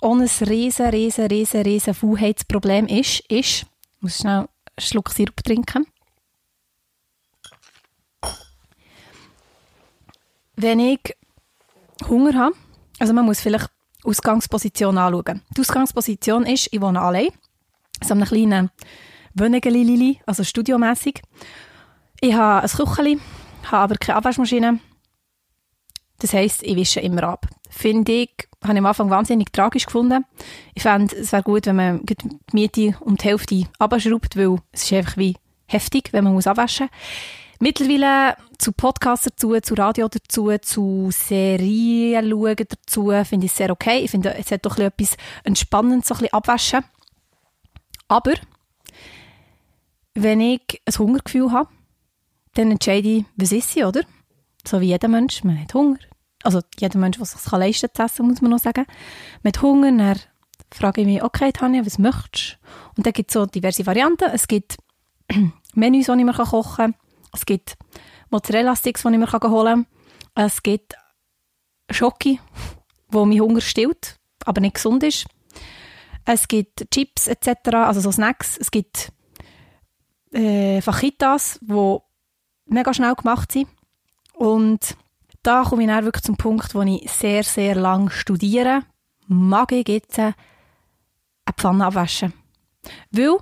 auch 0.00 0.14
ein 0.14 0.22
riesen, 0.22 0.86
riesen, 0.86 1.26
riesen, 1.26 1.62
riesen 1.62 1.94
Faulheitsproblem 1.94 2.86
ist, 2.86 3.20
ist, 3.30 3.30
ich 3.30 3.66
muss 4.00 4.18
schnell 4.18 4.38
einen 4.38 4.48
Schluck 4.78 5.10
Sirup 5.10 5.36
trinken. 5.44 5.86
Wenn 10.56 10.80
ich 10.80 11.16
Hunger 12.08 12.34
habe, 12.34 12.56
also 12.98 13.12
man 13.12 13.24
muss 13.24 13.40
vielleicht 13.40 13.70
Ausgangsposition 14.04 14.98
anschauen. 14.98 15.42
Die 15.56 15.60
Ausgangsposition 15.60 16.46
ist, 16.46 16.68
ich 16.72 16.80
wohne 16.80 17.00
allein, 17.00 17.28
so 18.02 18.14
einem 18.14 18.24
kleinen 18.24 18.70
Wönnegelilili, 19.34 20.20
also 20.26 20.44
studiomässig. 20.44 21.22
Ich 22.20 22.34
habe 22.34 22.62
ein 22.62 22.68
Kücheli, 22.68 23.20
habe 23.64 23.76
aber 23.82 23.94
keine 23.96 24.16
Abwaschmaschine. 24.18 24.80
Das 26.22 26.34
heisst, 26.34 26.62
ich 26.62 26.76
wische 26.76 27.00
immer 27.00 27.24
ab. 27.24 27.48
Finde 27.68 28.12
ich, 28.12 28.30
habe 28.62 28.74
ich 28.74 28.78
am 28.78 28.86
Anfang 28.86 29.10
wahnsinnig 29.10 29.52
tragisch 29.52 29.86
gefunden. 29.86 30.24
Ich 30.72 30.82
fände, 30.82 31.16
es 31.16 31.32
wäre 31.32 31.42
gut, 31.42 31.66
wenn 31.66 31.74
man 31.74 32.00
die 32.04 32.16
Miete 32.52 32.96
um 33.00 33.16
die 33.16 33.24
Hälfte 33.24 33.66
abschraubt, 33.80 34.36
weil 34.36 34.58
es 34.70 34.84
ist 34.84 34.92
einfach 34.92 35.16
wie 35.16 35.34
heftig, 35.66 36.12
wenn 36.12 36.22
man 36.22 36.34
muss 36.34 36.46
abwaschen 36.46 36.86
muss. 36.86 37.58
Mittlerweile 37.58 38.36
zu 38.56 38.70
Podcasts 38.70 39.24
dazu, 39.24 39.58
zu 39.60 39.74
Radio 39.74 40.06
dazu, 40.06 40.50
zu 40.62 41.08
Serien 41.10 42.30
schauen 42.30 42.56
dazu, 42.56 43.12
finde 43.24 43.46
ich 43.46 43.52
sehr 43.52 43.70
okay. 43.70 44.04
Ich 44.04 44.12
finde, 44.12 44.32
es 44.34 44.52
hat 44.52 44.64
doch 44.64 44.78
etwas 44.78 45.16
Entspannendes, 45.42 46.06
so 46.06 46.14
ein 46.14 46.18
bisschen 46.18 46.34
abwaschen. 46.34 46.84
Aber, 48.06 48.34
wenn 50.14 50.40
ich 50.40 50.80
ein 50.86 50.98
Hungergefühl 50.98 51.50
habe, 51.50 51.68
dann 52.54 52.70
entscheide 52.70 53.08
ich, 53.08 53.24
was 53.34 53.50
ist 53.50 53.72
sie, 53.72 53.82
oder? 53.82 54.02
So 54.66 54.80
wie 54.80 54.86
jeder 54.86 55.08
Mensch, 55.08 55.44
man 55.44 55.60
hat 55.60 55.74
Hunger. 55.74 55.98
Also 56.42 56.60
jeder 56.78 56.98
Mensch, 56.98 57.18
der 57.18 57.26
sich 57.26 57.52
leisten 57.52 57.88
kann, 57.94 58.08
zu 58.08 58.14
essen, 58.14 58.28
muss 58.28 58.40
man 58.40 58.50
noch 58.50 58.58
sagen. 58.58 58.86
Hat 59.44 59.62
Hunger, 59.62 59.92
dann 59.92 60.20
frage 60.72 61.02
ich 61.02 61.06
mich, 61.06 61.22
okay, 61.22 61.52
Tanja, 61.52 61.84
was 61.84 61.98
möchtest 61.98 62.58
du? 62.62 62.68
Und 62.96 63.06
dann 63.06 63.12
gibt 63.12 63.30
es 63.30 63.34
so 63.34 63.46
diverse 63.46 63.86
Varianten. 63.86 64.30
Es 64.32 64.48
gibt 64.48 64.76
Menüs, 65.74 66.06
die 66.06 66.12
ich 66.12 66.24
mir 66.24 66.32
kochen 66.32 66.76
kann. 66.76 66.94
Es 67.32 67.46
gibt 67.46 67.76
Mozzarella-Sticks, 68.30 69.02
die 69.02 69.08
ich 69.08 69.18
mir 69.18 69.30
holen 69.32 69.86
kann. 70.34 70.46
Es 70.46 70.62
gibt 70.62 70.94
Schoki, 71.90 72.40
wo 73.08 73.24
mein 73.24 73.40
Hunger 73.40 73.60
stillt, 73.60 74.18
aber 74.44 74.60
nicht 74.60 74.76
gesund 74.76 75.02
ist. 75.02 75.26
Es 76.24 76.48
gibt 76.48 76.90
Chips 76.90 77.26
etc., 77.26 77.74
also 77.74 78.00
so 78.00 78.12
Snacks. 78.12 78.56
Es 78.56 78.70
gibt 78.70 79.12
äh, 80.32 80.80
Fajitas, 80.80 81.58
die 81.62 81.98
mega 82.66 82.94
schnell 82.94 83.14
gemacht 83.14 83.52
sind. 83.52 83.68
Und 84.42 84.96
da 85.44 85.62
komme 85.62 85.82
ich 85.84 85.88
dann 85.88 86.04
wirklich 86.04 86.24
zum 86.24 86.36
Punkt, 86.36 86.74
wo 86.74 86.82
ich 86.82 87.08
sehr, 87.08 87.44
sehr 87.44 87.76
lang 87.76 88.10
studiere. 88.10 88.82
Mag 89.28 89.70
ich 89.70 89.86
jetzt 89.86 90.18
eine 90.18 90.34
Pfanne 91.56 91.86
abwaschen. 91.86 92.32
Weil, 93.12 93.36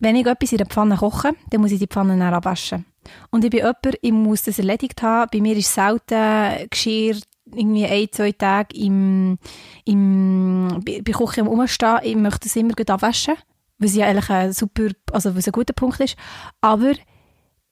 wenn 0.00 0.16
ich 0.16 0.26
etwas 0.26 0.50
in 0.50 0.58
der 0.58 0.66
Pfanne 0.66 0.96
koche, 0.96 1.34
dann 1.50 1.60
muss 1.60 1.70
ich 1.70 1.78
die 1.78 1.86
Pfanne 1.86 2.18
dann 2.18 2.34
abwaschen. 2.34 2.84
Und 3.30 3.44
ich 3.44 3.50
bin 3.50 3.60
jemand, 3.60 3.98
ich 4.00 4.12
muss 4.12 4.42
das 4.42 4.58
erledigt 4.58 5.00
haben. 5.02 5.30
Bei 5.32 5.40
mir 5.40 5.56
ist 5.56 5.72
selten 5.72 6.68
Geschirr 6.68 7.20
irgendwie 7.54 7.86
ein, 7.86 8.08
zwei 8.10 8.32
Tage 8.32 8.76
im, 8.76 9.38
im, 9.84 10.82
bei 10.84 11.12
Küche 11.12 11.42
am 11.42 11.48
Umstehen. 11.48 12.00
Ich 12.02 12.16
möchte 12.16 12.48
es 12.48 12.56
immer 12.56 12.74
gut 12.74 12.90
abwaschen, 12.90 13.36
was 13.78 13.94
ja 13.94 14.06
eigentlich 14.06 14.30
ein 14.30 14.52
super, 14.52 14.88
also 15.12 15.28
ein 15.28 15.52
guter 15.52 15.74
Punkt 15.74 16.00
ist. 16.00 16.16
Aber 16.60 16.94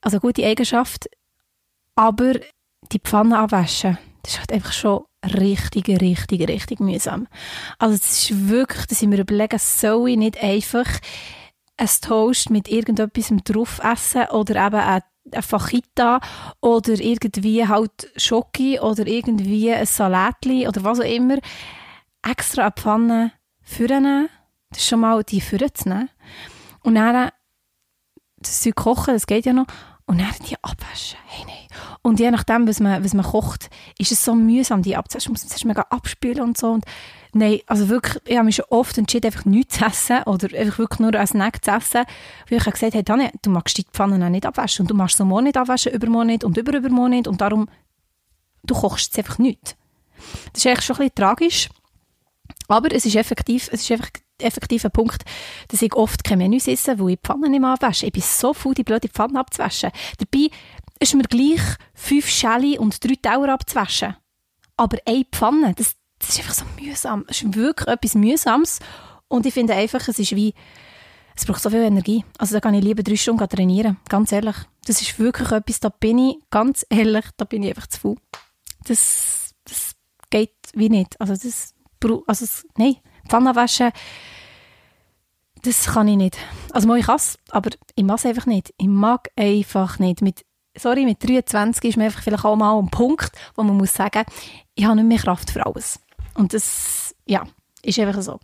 also 0.00 0.16
eine 0.16 0.20
gute 0.20 0.46
Eigenschaft, 0.46 1.08
aber 2.00 2.32
die 2.92 2.98
Pfanne 2.98 3.38
abwaschen, 3.38 3.98
das 4.22 4.32
ist 4.32 4.38
halt 4.38 4.52
einfach 4.52 4.72
schon 4.72 5.04
richtig, 5.22 5.86
richtig, 5.86 6.48
richtig 6.48 6.80
mühsam. 6.80 7.28
Also 7.78 7.94
es 7.94 8.10
ist 8.30 8.48
wirklich, 8.48 8.86
dass 8.86 9.02
ich 9.02 9.08
mir 9.08 9.20
überlege, 9.20 9.58
soll 9.58 10.08
ich 10.08 10.16
nicht 10.16 10.42
einfach 10.42 10.86
ein 11.76 11.88
Toast 12.00 12.48
mit 12.48 12.68
irgendetwas 12.68 13.30
drauf 13.44 13.80
essen 13.84 14.24
oder 14.30 14.66
eben 14.66 14.76
eine, 14.76 15.02
Fajita 15.42 16.20
oder 16.62 16.98
irgendwie 16.98 17.68
halt 17.68 18.10
Schoki 18.16 18.80
oder 18.80 19.06
irgendwie 19.06 19.70
ein 19.70 19.84
Salatli 19.84 20.66
oder 20.66 20.82
was 20.82 21.00
auch 21.00 21.04
immer, 21.04 21.36
extra 22.26 22.62
eine 22.62 22.72
Pfanne 22.72 23.32
vornehmen, 23.62 24.30
das 24.70 24.78
ist 24.78 24.88
schon 24.88 25.00
mal 25.00 25.22
die 25.22 25.42
vorzunehmen 25.42 26.08
und 26.82 26.94
dann 26.94 27.30
das 28.38 28.62
Zeug 28.62 28.74
kochen, 28.76 29.12
das 29.12 29.26
geht 29.26 29.44
ja 29.44 29.52
noch 29.52 29.66
und 30.10 30.18
dann 30.18 30.34
die 30.48 30.56
abwaschen. 30.60 31.20
Hey, 31.24 31.44
nein. 31.46 31.78
Und 32.02 32.18
je 32.18 32.32
nachdem, 32.32 32.66
was 32.66 32.80
man, 32.80 33.04
was 33.04 33.14
man 33.14 33.24
kocht, 33.24 33.70
ist 33.96 34.10
es 34.10 34.24
so 34.24 34.34
mühsam, 34.34 34.82
die 34.82 34.96
abzuwaschen. 34.96 35.32
Man 35.32 35.40
muss 35.40 35.54
es 35.54 35.64
mega 35.64 35.82
abspülen 35.82 36.40
und 36.40 36.58
so. 36.58 36.72
Und 36.72 36.84
nein, 37.32 37.60
also 37.68 37.88
wirklich, 37.88 38.20
ich 38.26 38.36
habe 38.36 38.46
mich 38.46 38.56
schon 38.56 38.64
oft 38.70 38.98
entschieden, 38.98 39.26
einfach 39.26 39.44
nichts 39.44 39.78
zu 39.78 39.84
essen 39.84 40.24
oder 40.24 40.48
einfach 40.58 40.80
wirklich 40.80 40.98
nur 40.98 41.14
einen 41.14 41.28
Snack 41.28 41.64
zu 41.64 41.70
essen. 41.70 42.04
Weil 42.48 42.58
ich 42.58 42.66
habe 42.66 42.72
gesagt, 42.72 42.94
hey, 42.94 43.04
Tanja, 43.04 43.30
du 43.42 43.50
magst 43.50 43.78
die 43.78 43.84
Pfanne 43.84 44.24
auch 44.26 44.30
nicht 44.30 44.46
abwaschen. 44.46 44.82
Und 44.82 44.90
du 44.90 44.96
machst 44.96 45.16
so 45.16 45.24
morgen 45.24 45.44
nicht 45.44 45.56
abwaschen, 45.56 45.92
übermorgen 45.92 46.26
nicht 46.26 46.42
und 46.42 46.56
überübermorgen 46.56 47.10
nicht. 47.10 47.28
Und 47.28 47.40
darum, 47.40 47.68
du 48.64 48.74
kochst 48.74 49.12
es 49.12 49.18
einfach 49.18 49.38
nicht. 49.38 49.76
Das 50.52 50.64
ist 50.64 50.66
eigentlich 50.66 50.84
schon 50.86 50.96
ein 50.96 50.98
bisschen 51.02 51.14
tragisch. 51.14 51.68
Aber 52.66 52.92
es 52.92 53.06
ist 53.06 53.14
effektiv, 53.14 53.68
es 53.72 53.82
ist 53.82 53.92
einfach 53.92 54.10
effektiver 54.42 54.90
Punkt, 54.90 55.24
dass 55.68 55.82
ich 55.82 55.94
oft 55.94 56.24
keine 56.24 56.44
Menüs 56.44 56.66
esse, 56.66 56.98
weil 56.98 57.10
ich 57.10 57.20
die 57.20 57.26
Pfanne 57.26 57.48
nicht 57.48 57.60
mehr 57.60 57.70
abwasche. 57.70 58.06
Ich 58.06 58.12
bin 58.12 58.22
so 58.22 58.54
faul, 58.54 58.74
die 58.74 58.84
blöde 58.84 59.08
Pfanne 59.08 59.38
abzuwaschen. 59.38 59.90
Dabei 60.18 60.48
ist 61.00 61.14
mir 61.14 61.22
gleich 61.24 61.60
fünf 61.94 62.28
Schäli 62.28 62.78
und 62.78 63.02
drei 63.04 63.14
Tauer 63.20 63.48
abzuwaschen. 63.48 64.16
Aber 64.76 64.98
eine 65.06 65.24
Pfanne, 65.30 65.74
das, 65.74 65.94
das 66.18 66.30
ist 66.30 66.38
einfach 66.38 66.54
so 66.54 66.64
mühsam. 66.80 67.24
Es 67.28 67.42
ist 67.42 67.54
wirklich 67.54 67.88
etwas 67.88 68.14
Mühsames. 68.14 68.78
Und 69.28 69.46
ich 69.46 69.54
finde 69.54 69.74
einfach, 69.74 70.06
es 70.08 70.18
ist 70.18 70.34
wie, 70.34 70.54
es 71.36 71.46
braucht 71.46 71.62
so 71.62 71.70
viel 71.70 71.80
Energie. 71.80 72.24
Also 72.38 72.54
da 72.54 72.60
kann 72.60 72.74
ich 72.74 72.84
lieber 72.84 73.02
drei 73.02 73.16
Stunden 73.16 73.48
trainieren. 73.48 73.96
Ganz 74.08 74.32
ehrlich. 74.32 74.56
Das 74.86 75.00
ist 75.00 75.18
wirklich 75.18 75.50
etwas, 75.52 75.80
da 75.80 75.88
bin 75.88 76.18
ich, 76.18 76.36
ganz 76.50 76.84
ehrlich, 76.90 77.26
da 77.36 77.44
bin 77.44 77.62
ich 77.62 77.70
einfach 77.70 77.86
zu 77.86 78.00
faul. 78.00 78.16
Das, 78.84 79.54
das 79.64 79.92
geht 80.30 80.54
wie 80.74 80.88
nicht. 80.88 81.20
Also 81.20 81.34
das, 81.34 81.74
also 82.02 82.44
das, 82.44 82.66
nein, 82.76 82.96
Pfanne 83.30 83.54
waschen, 83.54 83.92
das 85.62 85.86
kann 85.86 86.08
ich 86.08 86.16
nicht. 86.16 86.36
Also 86.72 86.92
ich 86.94 87.06
kann 87.06 87.20
aber 87.50 87.70
ich 87.94 88.04
mag 88.04 88.18
es 88.18 88.26
einfach 88.26 88.46
nicht. 88.46 88.74
Ich 88.78 88.88
mag 88.88 89.28
einfach 89.36 89.98
nicht. 89.98 90.20
Mit, 90.20 90.44
sorry, 90.76 91.04
mit 91.04 91.22
23 91.22 91.90
ist 91.90 91.96
man 91.96 92.06
einfach 92.06 92.22
vielleicht 92.22 92.44
auch 92.44 92.56
mal 92.56 92.78
ein 92.78 92.90
Punkt, 92.90 93.30
wo 93.54 93.62
man 93.62 93.76
muss 93.76 93.92
sagen, 93.92 94.24
ich 94.74 94.84
habe 94.84 94.96
nicht 94.96 95.06
mehr 95.06 95.18
Kraft 95.18 95.50
für 95.50 95.64
alles. 95.64 96.00
Und 96.34 96.54
das, 96.54 97.14
ja, 97.26 97.44
ist 97.82 97.98
einfach 97.98 98.20
so. 98.22 98.38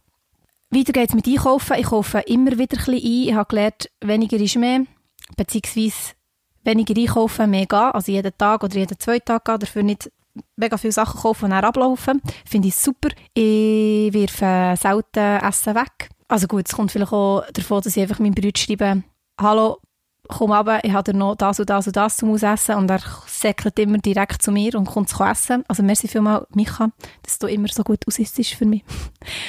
Weiter 0.71 0.93
geht 0.93 1.09
es 1.09 1.15
mit 1.15 1.27
Einkaufen. 1.27 1.77
Ich 1.79 1.87
kaufe 1.87 2.19
immer 2.21 2.53
wieder 2.53 2.79
ein 2.79 2.85
bisschen 2.85 2.95
ein. 2.95 3.29
Ich 3.29 3.35
habe 3.35 3.49
gelernt, 3.49 3.91
weniger 4.01 4.37
ist 4.37 4.57
mehr, 4.57 4.85
beziehungsweise 5.37 6.15
weniger 6.65 6.97
einkaufen, 6.97 7.51
mehr 7.51 7.67
gehen. 7.67 7.79
Also 7.79 8.13
jeden 8.13 8.37
Tag 8.37 8.63
oder 8.63 8.75
jeden 8.75 8.99
zwei 8.99 9.19
Tage 9.19 9.43
gehen, 9.45 9.61
dafür 9.61 9.83
nicht 9.83 10.11
mega 10.57 10.77
viele 10.77 10.93
Sachen 10.93 11.21
kaufen 11.21 11.47
und 11.47 11.51
dann 11.51 11.65
ablaufen. 11.65 12.21
Finde 12.45 12.69
ich 12.69 12.77
super. 12.77 13.09
Ich 13.35 14.13
wirfe 14.13 14.75
selten 14.81 15.45
Essen 15.45 15.75
weg. 15.75 16.09
Also 16.29 16.47
gut, 16.47 16.67
es 16.67 16.75
kommt 16.75 16.91
vielleicht 16.91 17.13
auch 17.13 17.45
davon, 17.53 17.83
dass 17.83 17.97
ich 17.97 18.03
einfach 18.03 18.19
meinem 18.19 18.35
Bruder 18.35 18.59
schreibe, 18.59 19.03
«Hallo, 19.41 19.79
komm 20.29 20.51
runter, 20.51 20.81
ich 20.83 20.93
habe 20.93 21.15
noch 21.15 21.37
das 21.37 21.61
und 21.61 21.71
das 21.71 21.87
und 21.87 21.95
das 21.95 22.17
zum 22.17 22.33
Ausessen» 22.33 22.75
und 22.75 22.91
er 22.91 23.01
säckelt 23.27 23.79
immer 23.79 23.99
direkt 23.99 24.43
zu 24.43 24.51
mir 24.51 24.75
und 24.75 24.87
kommt 24.87 25.09
zu 25.09 25.23
essen. 25.23 25.65
Also 25.69 25.83
merci 25.85 26.09
vielmals, 26.09 26.47
Micha, 26.55 26.91
dass 27.23 27.39
du 27.39 27.47
immer 27.47 27.69
so 27.69 27.85
gut 27.85 28.07
aussiehst 28.09 28.55
für 28.55 28.67
mich. 28.67 28.83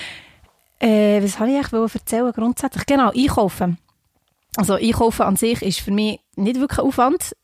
äh, 0.80 1.22
was 1.24 1.40
habe 1.40 1.50
ich 1.50 1.58
eigentlich 1.58 1.96
erzählen 1.96 2.32
grundsätzlich? 2.32 2.86
Genau, 2.86 3.10
einkaufen. 3.10 3.80
Also 4.56 4.74
einkaufen 4.74 5.24
an 5.24 5.36
sich 5.36 5.62
ist 5.62 5.80
für 5.80 5.92
mich 5.92 6.20
nicht 6.36 6.60
wirklich 6.60 6.80
Aufwand. 6.80 7.36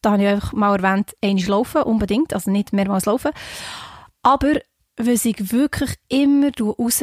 Da 0.00 0.12
habe 0.12 0.22
ich 0.22 0.28
einfach 0.28 0.52
mal 0.52 0.76
erwähnt, 0.76 1.14
einmal 1.22 1.44
laufen, 1.44 1.82
unbedingt, 1.82 2.32
also 2.32 2.50
nicht 2.50 2.72
mehrmals 2.72 3.06
laufen. 3.06 3.32
Aber 4.22 4.60
was 4.96 5.24
ich 5.24 5.52
wirklich 5.52 5.94
immer 6.08 6.50
raus, 6.60 7.02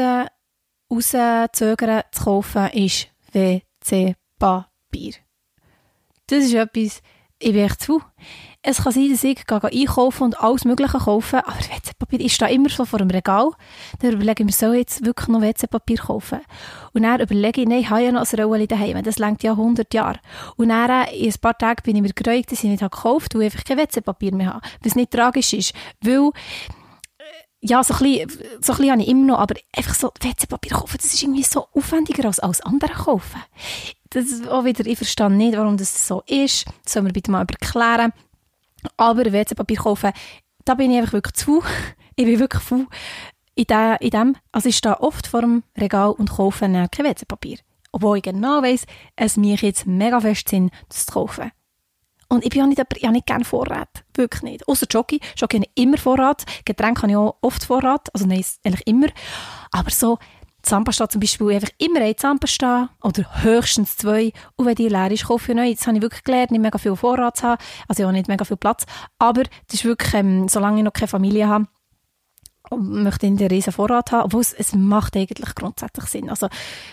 rauszögere 0.91 2.05
zu 2.11 2.23
kaufen, 2.23 2.67
ist 2.71 3.07
WC-Papier. 3.31 5.13
Das 6.27 6.43
ist 6.43 6.53
etwas, 6.53 7.01
ich 7.39 7.51
bin 7.51 7.65
echt 7.65 7.81
zu. 7.81 8.01
Es 8.67 8.81
kann 8.81 8.93
sein, 8.93 9.11
dass 9.11 9.23
ich 9.23 9.45
gehe 9.45 9.63
einkaufen 9.63 10.23
und 10.23 10.39
alles 10.39 10.65
Mögliche 10.65 10.97
kaufen, 10.97 11.39
aber 11.39 11.55
WC-Papier 11.55 12.19
ist 12.19 12.41
da 12.41 12.47
immer 12.47 12.67
so 12.67 12.83
vor 12.83 12.97
dem 12.97 13.11
Regal. 13.11 13.51
Dann 13.99 14.13
überlege 14.13 14.41
ich 14.41 14.45
mir, 14.47 14.51
soll 14.51 14.73
ich 14.73 14.79
jetzt 14.79 15.05
wirklich 15.05 15.27
noch 15.27 15.41
WC-Papier 15.41 15.97
kaufen? 15.97 16.39
Und 16.93 17.03
dann 17.03 17.21
überlege 17.21 17.61
ich, 17.61 17.67
nein, 17.67 17.81
ich 17.81 17.89
habe 17.91 18.01
ja 18.01 18.11
noch 18.11 18.25
ein 18.27 18.39
Rolli 18.43 18.65
daheim, 18.65 19.03
das 19.03 19.19
längt 19.19 19.43
ja 19.43 19.51
100 19.51 19.93
Jahre. 19.93 20.19
Und 20.55 20.69
dann, 20.69 21.07
in 21.09 21.31
ein 21.31 21.39
paar 21.39 21.55
Tagen 21.55 21.83
bin 21.83 21.95
ich 21.95 22.01
mir 22.01 22.13
geräugt, 22.13 22.51
dass 22.51 22.63
ich 22.63 22.69
nicht 22.71 22.81
gekauft 22.81 23.35
habe, 23.35 23.41
weil 23.41 23.49
ich 23.49 23.53
einfach 23.53 23.65
kein 23.65 23.77
WC-Papier 23.77 24.33
mehr 24.33 24.55
habe. 24.55 24.67
Was 24.81 24.95
nicht 24.95 25.11
tragisch 25.11 25.53
ist, 25.53 25.75
weil 26.01 26.31
ja, 27.61 27.83
so 27.83 27.93
ein, 27.93 27.99
bisschen, 27.99 28.29
so 28.61 28.73
ein 28.73 28.77
bisschen 28.77 28.91
habe 28.91 29.01
ich 29.03 29.07
immer 29.07 29.25
noch, 29.27 29.39
aber 29.39 29.55
einfach 29.75 29.93
so 29.93 30.11
WC-Papier 30.19 30.71
kaufen, 30.71 30.97
das 30.99 31.13
ist 31.13 31.21
irgendwie 31.21 31.43
so 31.43 31.67
aufwendiger 31.71 32.25
als 32.25 32.39
alles 32.39 32.61
andere 32.61 32.93
kaufen. 32.93 33.41
Das 34.09 34.25
ist 34.25 34.47
auch 34.47 34.63
wieder, 34.63 34.85
ich 34.85 34.97
verstehe 34.97 35.29
nicht, 35.29 35.57
warum 35.57 35.77
das 35.77 36.07
so 36.07 36.23
ist. 36.25 36.65
Das 36.83 36.93
soll 36.93 37.03
mir 37.03 37.11
bitte 37.11 37.29
mal 37.29 37.45
erklären. 37.47 38.13
Aber 38.97 39.25
WC-Papier 39.25 39.77
kaufen, 39.77 40.11
da 40.65 40.75
bin 40.75 40.91
ich 40.91 40.97
einfach 40.97 41.13
wirklich 41.13 41.35
zu. 41.35 41.63
ich 42.15 42.25
bin 42.25 42.39
wirklich 42.39 42.63
zu 42.63 42.87
in, 43.55 43.65
de, 43.65 43.97
in 43.99 44.09
dem. 44.09 44.35
Also 44.51 44.69
ich 44.69 44.77
stehe 44.77 44.99
oft 44.99 45.27
vor 45.27 45.41
dem 45.41 45.63
Regal 45.77 46.11
und 46.11 46.29
kaufe 46.29 46.67
kein 46.67 47.05
WC-Papier. 47.05 47.57
Obwohl 47.91 48.17
ich 48.17 48.23
genau 48.23 48.61
weiss, 48.61 48.85
es 49.15 49.37
mich 49.37 49.61
jetzt 49.61 49.87
mega 49.87 50.19
fest 50.19 50.49
sind, 50.49 50.71
das 50.89 51.05
zu 51.05 51.13
kaufen. 51.13 51.51
Und 52.27 52.43
ich 52.43 52.49
bin 52.49 52.63
auch 52.63 52.67
nicht, 52.67 52.81
ich 52.95 53.03
habe 53.03 53.13
nicht 53.13 53.27
gerne 53.27 53.45
Vorrat. 53.45 54.03
Wirklich 54.15 54.41
nicht. 54.41 54.67
Außer 54.67 54.87
Jockey. 54.89 55.21
Jockey 55.37 55.57
habe 55.57 55.67
ich 55.73 55.83
immer 55.83 55.97
Vorrat. 55.97 56.43
Getränke 56.65 57.03
habe 57.03 57.11
ich 57.11 57.17
auch 57.17 57.37
oft 57.41 57.63
Vorrat. 57.63 58.13
Also 58.13 58.25
nein, 58.25 58.43
eigentlich 58.63 58.87
immer. 58.87 59.07
Aber 59.71 59.91
so, 59.91 60.17
Zahnpasta 60.65 61.09
zum 61.09 61.21
Beispiel, 61.21 61.51
einfach 61.51 61.69
immer 61.77 62.01
ein 62.01 62.17
Zahnpasta 62.17 62.89
oder 63.01 63.43
höchstens 63.43 63.97
zwei. 63.97 64.33
Und 64.55 64.65
wenn 64.65 64.75
die 64.75 64.89
leer 64.89 65.11
ist, 65.11 65.27
kaufe 65.27 65.51
ich 65.51 65.55
neu. 65.55 65.67
Jetzt 65.67 65.87
habe 65.87 65.97
ich 65.97 66.03
wirklich 66.03 66.23
gelernt, 66.23 66.51
nicht 66.51 66.61
mega 66.61 66.77
viel 66.77 66.95
Vorrat 66.95 67.37
zu 67.37 67.43
haben. 67.43 67.61
Also 67.87 68.03
ja, 68.03 68.11
nicht 68.11 68.27
mega 68.27 68.43
viel 68.43 68.57
Platz. 68.57 68.85
Aber 69.19 69.43
das 69.43 69.73
ist 69.73 69.85
wirklich, 69.85 70.13
ähm, 70.13 70.47
solange 70.47 70.79
ich 70.79 70.83
noch 70.83 70.93
keine 70.93 71.07
Familie 71.07 71.47
habe, 71.47 71.67
möchte 72.75 73.27
in 73.27 73.37
der 73.37 73.51
riesen 73.51 73.73
Vorrat 73.73 74.11
haben, 74.11 74.25
obwohl 74.25 74.41
es, 74.41 74.53
es 74.53 74.73
macht 74.73 75.15
eigentlich 75.15 75.53
grundsätzlich 75.55 76.05
Sinn. 76.05 76.29
Also 76.29 76.47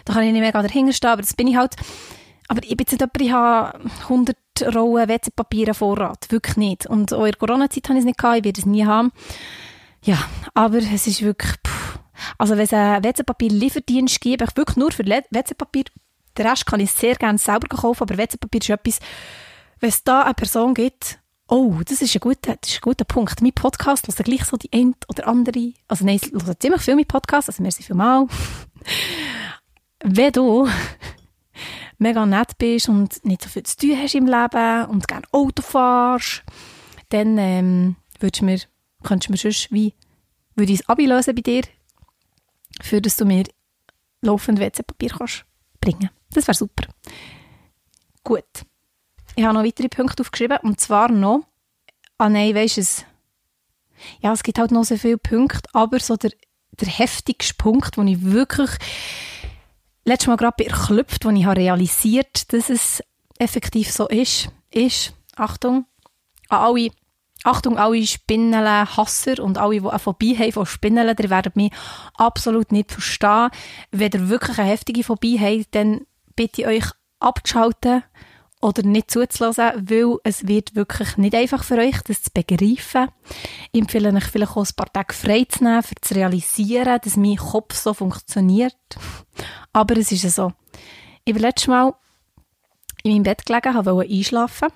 da 0.05 0.13
kann 0.13 0.23
ich 0.23 0.33
nicht 0.33 0.43
mega 0.43 0.63
dahinter 0.63 0.93
stehen, 0.93 1.11
aber 1.11 1.23
das 1.23 1.35
bin 1.35 1.49
ich 1.49 1.57
halt. 1.57 1.77
Aber 2.49 2.63
ich 2.63 2.77
bin 2.77 2.81
jetzt 2.81 2.93
nicht 2.93 3.01
jemand, 3.01 3.21
ich 3.21 3.33
habe 3.33 3.91
100 4.03 4.37
Rollen 4.75 5.09
WC-Papier 5.09 5.75
Vorrat. 5.75 6.27
Wirklich 6.31 6.57
nicht. 6.57 6.87
Und 6.87 7.13
auch 7.13 7.25
in 7.25 7.31
der 7.31 7.39
Corona-Zeit 7.39 7.89
habe 7.89 7.95
ich 7.95 8.03
es 8.03 8.07
nicht 8.07 8.19
gehabt, 8.19 8.39
ich 8.39 8.45
werde 8.45 8.61
es 8.61 8.67
nie 8.67 8.85
haben. 8.85 9.13
Ja, 10.05 10.19
aber 10.53 10.79
es 10.79 11.07
ist 11.07 11.23
wirklich, 11.23 11.53
pff. 11.67 11.82
Also 12.39 12.57
wenn 12.57 12.65
es 12.65 12.73
einen 12.73 13.05
WC-Papier-Lieferdienst 13.05 14.21
gibt, 14.21 14.43
ich 14.43 14.57
wirklich 14.57 14.77
nur 14.77 14.93
für 14.93 15.05
WC-Papier, 15.05 15.85
den 16.39 16.47
Rest 16.47 16.67
kann 16.67 16.81
ich 16.81 16.93
sehr 16.93 17.15
gerne 17.17 17.39
selber 17.39 17.69
kaufen, 17.69 18.03
aber 18.03 18.19
WC-Papier 18.19 18.61
ist 18.61 18.71
etwas, 18.71 19.01
wenn 19.81 19.89
es 19.89 20.05
da 20.05 20.23
eine 20.23 20.35
Person 20.35 20.75
gibt, 20.75 21.19
oh, 21.49 21.81
das 21.85 22.01
ist 22.01 22.15
ein 22.15 22.21
guter, 22.21 22.57
das 22.61 22.71
ist 22.71 22.77
ein 22.79 22.83
guter 22.83 23.05
Punkt. 23.05 23.43
Mein 23.43 23.53
Podcast 23.53 24.07
hört 24.09 24.25
gleich 24.25 24.45
so 24.45 24.57
die 24.57 24.73
eine 24.73 24.95
oder 25.09 25.27
andere, 25.27 25.75
also 25.89 26.05
nein, 26.05 26.21
ich 26.23 26.33
höre 26.33 26.59
ziemlich 26.59 26.83
viel 26.83 26.97
mit 26.97 27.09
Podcast, 27.09 27.49
also 27.49 27.63
merci 27.63 27.83
vielmal. 27.83 28.27
wenn 30.05 30.33
du 30.33 30.69
mega 31.99 32.27
nett 32.27 32.59
bist 32.59 32.89
und 32.89 33.25
nicht 33.25 33.43
so 33.43 33.49
viel 33.49 33.63
zu 33.63 33.77
tun 33.77 33.99
hast 34.01 34.15
im 34.15 34.27
Leben 34.27 34.87
und 34.87 35.07
gerne 35.07 35.27
Auto 35.31 35.63
fährst, 35.63 36.43
dann 37.11 37.39
ähm, 37.39 37.97
würdest 38.19 38.43
mir, 38.43 38.59
könntest 39.03 39.29
du 39.29 39.33
mir 39.33 39.39
sonst 39.39 39.73
wie, 39.73 39.95
würde 40.55 40.73
ich 40.73 40.81
es 40.81 40.89
ablösen 40.89 41.35
bei 41.35 41.43
dir, 41.43 41.63
für 42.81 43.01
dass 43.01 43.17
du 43.17 43.25
mir 43.25 43.45
laufend 44.23 44.59
WC-Papier 44.59 45.11
kannst 45.11 45.45
bringen. 45.81 46.11
Das 46.31 46.47
wäre 46.47 46.57
super. 46.57 46.89
Gut. 48.25 48.45
Ich 49.35 49.45
habe 49.45 49.55
noch 49.55 49.65
weitere 49.65 49.89
Punkte 49.89 50.23
aufgeschrieben 50.23 50.59
und 50.63 50.81
zwar 50.81 51.11
noch, 51.11 51.43
ah 52.19 52.29
nein, 52.29 52.55
weisst 52.55 52.79
es, 52.79 53.05
ja, 54.21 54.33
es 54.33 54.43
gibt 54.43 54.59
halt 54.59 54.71
noch 54.71 54.85
so 54.85 54.97
viele 54.97 55.19
Punkte, 55.19 55.69
aber 55.73 56.01
so 56.01 56.17
der, 56.17 56.33
der 56.73 56.89
heftigste 56.89 57.55
Punkt, 57.55 57.97
wo 57.97 58.03
ich 58.03 58.23
wirklich 58.23 58.71
letztes 60.05 60.29
Mal 60.29 60.37
gerade 60.37 60.67
erklüpft, 60.67 61.25
als 61.25 61.39
ich 61.39 61.47
realisiert 61.47 62.47
habe, 62.51 62.59
dass 62.59 62.71
es 62.71 63.03
effektiv 63.39 63.91
so 63.91 64.09
ist, 64.09 64.49
ist, 64.71 65.15
Achtung, 65.37 65.87
an 66.49 66.59
alle, 66.59 66.91
Achtung, 67.45 67.77
alle 67.77 68.07
Spinnenle, 68.07 68.97
Hasser 68.97 69.43
und 69.43 69.59
alle, 69.59 69.81
die 69.81 69.89
eine 69.89 69.99
Phobie 69.99 70.37
haben 70.37 70.53
von 70.53 70.67
Spinnenle, 70.67 71.15
die 71.15 71.31
werden 71.31 71.53
mich 71.55 71.73
absolut 72.15 72.71
nicht 72.71 72.93
verstehen. 72.93 73.51
Wenn 73.91 74.13
ihr 74.13 74.29
wirklich 74.29 74.59
eine 74.59 74.69
heftige 74.69 75.03
Phobie 75.03 75.41
habt, 75.41 75.75
dann 75.75 76.03
bitte 76.37 76.63
ich 76.63 76.67
euch 76.67 76.85
abzuschalten 77.19 78.05
oder 78.61 78.85
nicht 78.85 79.11
zuzulassen, 79.11 79.89
weil 79.89 80.19
es 80.23 80.47
wird 80.47 80.77
wirklich 80.77 81.17
nicht 81.17 81.35
einfach 81.35 81.65
für 81.65 81.79
euch, 81.79 82.01
das 82.03 82.23
zu 82.23 82.31
begreifen. 82.33 83.09
Ich 83.73 83.81
empfehle 83.81 84.15
euch 84.15 84.25
vielleicht 84.25 84.53
auch 84.53 84.65
ein 84.65 84.77
paar 84.77 84.93
Tage 84.93 85.13
frei 85.13 85.45
zu 85.49 85.65
nehmen, 85.65 85.79
um 85.79 86.03
zu 86.03 86.15
realisieren, 86.15 87.01
dass 87.03 87.17
mein 87.17 87.37
Kopf 87.37 87.75
so 87.75 87.93
funktioniert. 87.93 88.77
Aber 89.73 89.97
es 89.97 90.13
ist 90.13 90.31
so. 90.37 90.53
Ich 91.25 91.35
bin 91.35 91.43
letztes 91.43 91.69
Mal 91.69 91.93
in 93.03 93.13
meinem 93.13 93.25
Bett 93.25 93.45
gelegen, 93.45 93.85
wollte 93.85 94.13
einschlafen. 94.13 94.69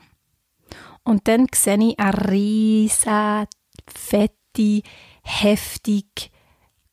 Und 1.07 1.29
dann 1.29 1.47
sehe 1.55 1.79
ich 1.79 1.99
eine 1.99 2.31
riesige, 2.31 3.47
fette, 3.87 4.83
heftig, 5.23 6.31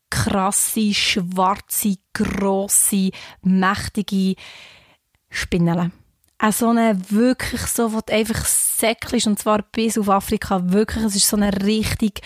krasse, 0.09 0.93
schwarze, 0.93 1.95
grosse, 2.13 3.09
mächtige 3.41 4.35
Spinnele 5.29 5.91
auch 6.43 6.51
so 6.51 6.69
eine 6.69 6.99
wirklich 7.09 7.61
so, 7.61 7.93
wo 7.93 8.01
einfach 8.11 8.45
säckelst, 8.45 9.27
und 9.27 9.39
zwar 9.39 9.61
bis 9.61 9.97
auf 9.97 10.09
Afrika, 10.09 10.71
wirklich, 10.71 11.05
es 11.05 11.15
ist 11.15 11.29
so 11.29 11.37
eine 11.37 11.53
richtig 11.63 12.21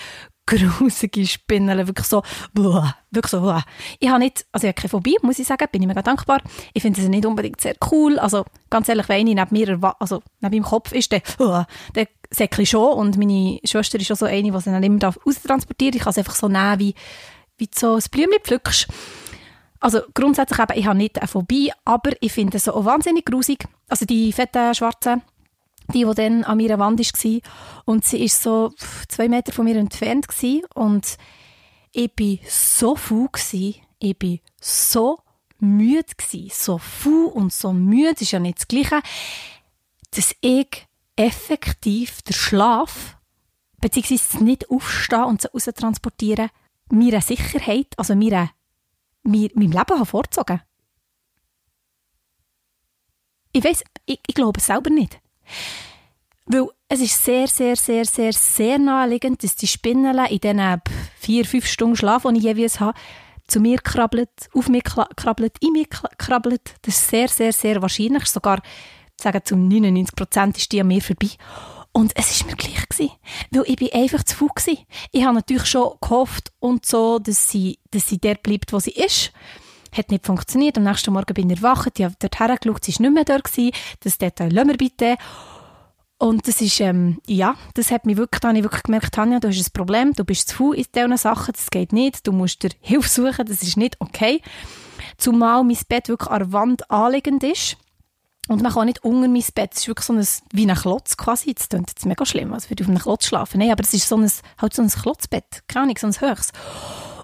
grusige 0.47 1.27
Spinne, 1.27 1.87
wirklich 1.87 2.07
so, 2.07 2.23
wirklich 2.53 3.31
so, 3.31 3.41
blah. 3.41 3.63
Ich 3.99 4.09
habe 4.09 4.19
nicht, 4.19 4.45
also 4.51 4.65
ich 4.65 4.69
habe 4.69 4.81
keine 4.81 4.89
Phobie, 4.89 5.17
muss 5.21 5.39
ich 5.39 5.47
sagen, 5.47 5.67
bin 5.71 5.83
ich 5.83 5.87
mega 5.87 6.01
dankbar. 6.01 6.41
Ich 6.73 6.81
finde 6.81 6.99
es 6.99 7.07
nicht 7.07 7.25
unbedingt 7.25 7.61
sehr 7.61 7.75
cool, 7.91 8.17
also 8.17 8.45
ganz 8.69 8.89
ehrlich, 8.89 9.07
wenn 9.09 9.27
ich 9.27 9.35
neben 9.35 9.47
mir, 9.51 9.95
also 9.99 10.23
neben 10.41 10.55
meinem 10.55 10.63
Kopf 10.63 10.91
ist, 10.91 11.11
dann, 11.11 11.21
blah, 11.37 11.67
dann 11.93 12.07
säckle 12.31 12.65
schon 12.65 12.93
und 12.93 13.17
meine 13.17 13.59
Schwester 13.63 13.99
ist 13.99 14.11
auch 14.11 14.17
so 14.17 14.25
eine, 14.25 14.51
die 14.51 14.59
sie 14.59 14.71
dann 14.71 14.83
immer 14.83 15.13
austransportiert. 15.25 15.95
Ich 15.95 16.01
kann 16.01 16.11
es 16.11 16.17
einfach 16.17 16.35
so 16.35 16.47
nehmen, 16.47 16.79
wie, 16.79 16.95
wie 17.57 17.69
so 17.73 17.95
ein 17.95 18.03
Blümchen 18.11 18.41
pflückst. 18.43 18.87
Also 19.79 20.01
grundsätzlich 20.13 20.59
eben, 20.59 20.79
ich 20.79 20.87
habe 20.87 20.97
nicht 20.97 21.19
eine 21.19 21.27
Phobie, 21.27 21.71
aber 21.85 22.11
ich 22.19 22.33
finde 22.33 22.57
es 22.57 22.65
so 22.65 22.83
wahnsinnig 22.83 23.25
grusig. 23.25 23.65
Also 23.87 24.05
die 24.05 24.33
fetten 24.33 24.73
Schwarzen, 24.73 25.21
die, 25.93 26.05
die 26.05 26.13
dann 26.15 26.43
an 26.43 26.57
meiner 26.57 26.79
Wand 26.79 26.99
war. 26.99 27.41
Und 27.85 28.05
sie 28.05 28.23
ist 28.23 28.41
so 28.41 28.73
zwei 29.07 29.27
Meter 29.29 29.51
von 29.51 29.65
mir 29.65 29.77
entfernt. 29.77 30.27
Und 30.73 31.17
ich 31.91 32.11
war 32.19 32.37
so 32.47 32.95
faul. 32.95 33.29
Gewesen. 33.31 33.75
Ich 33.99 34.21
war 34.21 34.37
so 34.59 35.19
müde. 35.59 36.13
Gewesen. 36.17 36.51
So 36.53 36.77
faul 36.77 37.27
und 37.27 37.53
so 37.53 37.73
müde 37.73 38.21
ist 38.21 38.31
ja 38.31 38.39
nicht 38.39 38.59
das 38.59 38.67
Gleiche. 38.67 39.01
Dass 40.11 40.35
ich 40.41 40.87
effektiv 41.15 42.21
den 42.21 42.33
Schlaf, 42.33 43.17
beziehungsweise 43.81 44.43
nicht 44.43 44.69
aufstehen 44.69 45.23
und 45.23 45.45
raus 45.53 45.69
transportieren, 45.75 46.49
mir 46.89 47.21
Sicherheit, 47.21 47.87
also 47.97 48.15
mir 48.15 48.49
mir, 49.27 49.49
meinem 49.53 49.71
Leben 49.71 50.05
vorgezogen 50.05 50.61
Ich 53.51 53.63
weiß, 53.63 53.83
ich, 54.05 54.19
ich 54.25 54.35
glaube 54.35 54.59
es 54.59 54.65
selber 54.65 54.89
nicht. 54.89 55.19
Weil 56.45 56.67
es 56.87 57.01
ist 57.01 57.23
sehr, 57.23 57.47
sehr, 57.47 57.75
sehr, 57.75 58.05
sehr, 58.05 58.31
sehr 58.31 58.79
naheliegend, 58.79 59.43
dass 59.43 59.55
die 59.55 59.67
Spinnen 59.67 60.17
in 60.17 60.39
diesen 60.39 60.81
vier, 61.19 61.45
fünf 61.45 61.65
Stunden 61.65 61.97
Schlaf, 61.97 62.23
die 62.23 62.37
ich 62.37 62.43
jeweils 62.43 62.79
habe, 62.79 62.97
zu 63.47 63.59
mir 63.59 63.77
krabbelt, 63.79 64.49
auf 64.53 64.69
mich 64.69 64.83
krabbelt, 64.83 65.57
in 65.61 65.73
mich 65.73 65.89
krabbelt. 66.17 66.75
Das 66.83 66.95
ist 66.95 67.09
sehr, 67.09 67.27
sehr, 67.27 67.53
sehr 67.53 67.81
wahrscheinlich. 67.81 68.25
Sogar, 68.25 68.61
sagen 69.19 69.41
zu 69.43 69.55
99 69.55 70.15
Prozent 70.15 70.57
ist 70.57 70.71
die 70.71 70.81
an 70.81 70.87
mir 70.87 71.01
vorbei. 71.01 71.29
Und 71.91 72.11
es 72.15 72.41
war 72.41 72.51
mir 72.51 72.55
gleich 72.55 72.87
gewesen, 72.87 73.11
weil 73.49 73.63
ich 73.65 73.75
bin 73.75 73.91
einfach 73.91 74.23
zu 74.23 74.35
faul 74.35 74.49
gewesen. 74.53 74.85
Ich 75.11 75.23
habe 75.23 75.35
natürlich 75.35 75.65
schon 75.65 75.95
gehofft 75.99 76.51
und 76.59 76.85
so, 76.85 77.17
dass 77.17 77.49
sie, 77.49 77.79
dass 77.89 78.07
sie 78.07 78.19
dort 78.19 78.43
bleibt, 78.43 78.71
wo 78.71 78.79
sie 78.79 78.91
ist. 78.91 79.31
Hat 79.97 80.11
nicht 80.11 80.25
funktioniert. 80.25 80.77
Am 80.77 80.83
nächsten 80.83 81.11
Morgen 81.11 81.33
bin 81.33 81.49
ich 81.49 81.57
erwacht, 81.57 81.97
ich 81.97 82.05
habe 82.05 82.15
dort 82.19 82.39
hergeschaut, 82.39 82.83
sie 82.83 82.93
war 82.93 83.01
nicht 83.01 83.13
mehr 83.13 83.25
dort 83.25 83.45
gewesen. 83.45 83.71
Das 84.01 84.17
Detail 84.17 84.51
lassen 84.51 84.69
wir 84.69 84.77
bitte. 84.77 85.17
Und 86.19 86.47
das 86.47 86.61
ist, 86.61 86.79
ähm, 86.79 87.19
ja, 87.27 87.55
das 87.75 87.91
hat 87.91 88.05
mich 88.05 88.17
wirklich, 88.17 88.39
da 88.39 88.49
habe 88.49 88.57
ich 88.57 88.63
wirklich 88.63 88.83
gemerkt, 88.83 89.13
Tanja, 89.13 89.39
du 89.39 89.49
hast 89.49 89.59
ein 89.59 89.71
Problem, 89.73 90.13
du 90.13 90.23
bist 90.23 90.49
zu 90.49 90.55
faul 90.55 90.75
in 90.75 90.85
diesen 90.93 91.17
Sachen, 91.17 91.53
das 91.53 91.69
geht 91.69 91.93
nicht, 91.93 92.25
du 92.25 92.31
musst 92.31 92.63
dir 92.63 92.71
Hilfe 92.81 93.07
suchen, 93.07 93.45
das 93.45 93.61
ist 93.61 93.77
nicht 93.77 93.97
okay. 93.99 94.41
Zumal 95.17 95.63
mein 95.63 95.77
Bett 95.87 96.09
wirklich 96.09 96.29
an 96.29 96.39
der 96.39 96.53
Wand 96.53 96.89
anliegend 96.89 97.43
ist. 97.43 97.77
Und 98.47 98.61
man 98.61 98.71
kann 98.71 98.85
nicht 98.85 99.03
unter 99.03 99.27
mein 99.27 99.43
Bett. 99.55 99.71
Es 99.73 99.81
ist 99.81 99.87
wirklich 99.89 100.05
so 100.05 100.13
ein, 100.13 100.25
wie 100.53 100.69
ein 100.69 100.75
Klotz 100.75 101.17
quasi. 101.17 101.53
Das 101.53 101.67
klingt 101.67 101.89
jetzt 101.89 102.05
mega 102.05 102.25
schlimm, 102.25 102.53
als 102.53 102.69
würde 102.69 102.81
ich 102.81 102.87
auf 102.87 102.91
einem 102.91 103.01
Klotz 103.01 103.25
schlafen. 103.25 103.59
Nein, 103.59 103.71
aber 103.71 103.83
es 103.83 103.93
ist 103.93 104.07
so 104.07 104.15
ein, 104.15 104.31
halt 104.57 104.73
so 104.73 104.81
ein 104.81 104.89
Klotzbett. 104.89 105.63
Keine 105.67 105.83
Ahnung, 105.83 105.97
so 105.99 106.07
ein 106.07 106.21
höchst. 106.21 106.53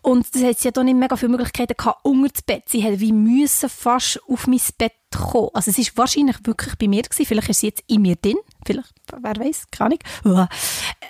Und 0.03 0.35
das 0.35 0.43
hat 0.43 0.59
sie 0.59 0.67
ja 0.67 0.71
da 0.71 0.83
nicht 0.83 0.97
mega 0.97 1.15
viele 1.15 1.31
Möglichkeiten 1.31 1.75
gehabt, 1.77 2.01
unter 2.03 2.27
das 2.27 2.41
Bett. 2.41 2.63
Sie 2.67 2.81
hätte 2.81 2.99
wie 2.99 3.13
müssen 3.13 3.69
fast 3.69 4.19
auf 4.27 4.47
mein 4.47 4.59
Bett 4.77 4.91
kommen. 5.15 5.49
Also 5.53 5.71
es 5.71 5.77
ist 5.77 5.97
wahrscheinlich 5.97 6.35
wirklich 6.43 6.77
bei 6.77 6.89
mir 6.89 7.01
gewesen. 7.03 7.25
Vielleicht 7.25 7.49
ist 7.49 7.61
sie 7.61 7.67
jetzt 7.67 7.83
in 7.87 8.01
mir 8.01 8.17
drin. 8.17 8.35
Vielleicht, 8.65 8.93
wer 9.17 9.37
weiß, 9.37 9.67
keine 9.71 9.97
Ahnung. 10.25 10.47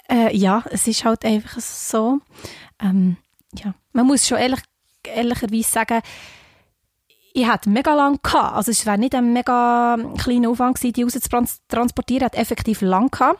Äh, 0.10 0.38
ja, 0.38 0.64
es 0.70 0.88
ist 0.88 1.04
halt 1.06 1.26
einfach 1.26 1.60
so. 1.60 2.20
Ähm, 2.80 3.18
ja, 3.56 3.74
man 3.94 4.06
muss 4.06 4.28
schon 4.28 4.38
ehrlich, 4.38 4.62
ehrlicherweise 5.04 5.70
sagen, 5.70 6.02
ich 7.34 7.48
hatte 7.48 7.72
mega 7.72 7.96
lang 7.96 8.20
gehabt. 8.22 8.56
Also 8.56 8.70
es 8.70 8.86
war 8.86 8.98
nicht 8.98 9.16
ein 9.16 9.34
mega 9.34 9.98
kleiner 10.20 10.50
Aufwand 10.50 10.76
gewesen, 10.76 10.94
die 10.94 11.02
rauszutransportieren. 11.02 12.26
hat 12.26 12.36
effektiv 12.36 12.82
lang 12.82 13.10
gehabt. 13.10 13.40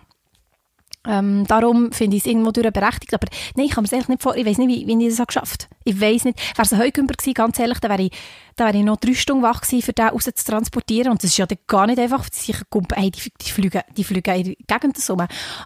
Ähm, 1.06 1.46
darum 1.48 1.92
finde 1.92 2.16
ich 2.16 2.24
es 2.24 2.28
irgendwo 2.28 2.52
durch 2.52 2.72
berechtigt. 2.72 3.14
Aber 3.14 3.28
nein, 3.56 3.66
ich 3.66 3.72
kann 3.72 3.84
mir 3.84 3.92
eigentlich 3.92 4.08
nicht 4.08 4.22
vor. 4.22 4.36
Ich 4.36 4.46
weiß 4.46 4.58
nicht, 4.58 4.70
wie, 4.70 4.88
wie 4.88 5.08
ich 5.08 5.16
das 5.16 5.28
geschafft 5.28 5.64
habe. 5.66 5.76
Ich 5.84 6.00
weiß 6.00 6.26
nicht. 6.26 6.40
Wäre 6.40 6.62
es 6.62 6.74
ein 6.74 6.80
Heugümper 6.80 7.14
gewesen, 7.14 7.34
ganz 7.34 7.60
ehrlich, 7.60 7.80
dann 7.80 7.92
wäre 7.92 8.04
ich, 8.04 8.12
dann 8.56 8.76
ich 8.76 8.84
noch 8.84 8.98
drei 8.98 9.14
Stunden 9.14 9.44
wach 9.44 9.62
gewesen, 9.62 9.84
für 9.84 9.94
den 9.94 10.08
raus 10.08 10.24
zu 10.24 10.46
transportieren. 10.46 11.12
Und 11.12 11.24
das 11.24 11.32
ist 11.32 11.38
ja 11.38 11.46
gar 11.68 11.88
nicht 11.88 12.00
einfach. 12.00 12.28
Die, 12.30 12.54
hey, 12.94 13.12
die, 13.12 13.32
die, 13.42 13.52
fliegen, 13.52 13.82
die 13.98 14.04
fliegen 14.04 14.36
in 14.36 14.44
die 14.44 14.58
Gegend 14.66 14.98
so. 14.98 15.18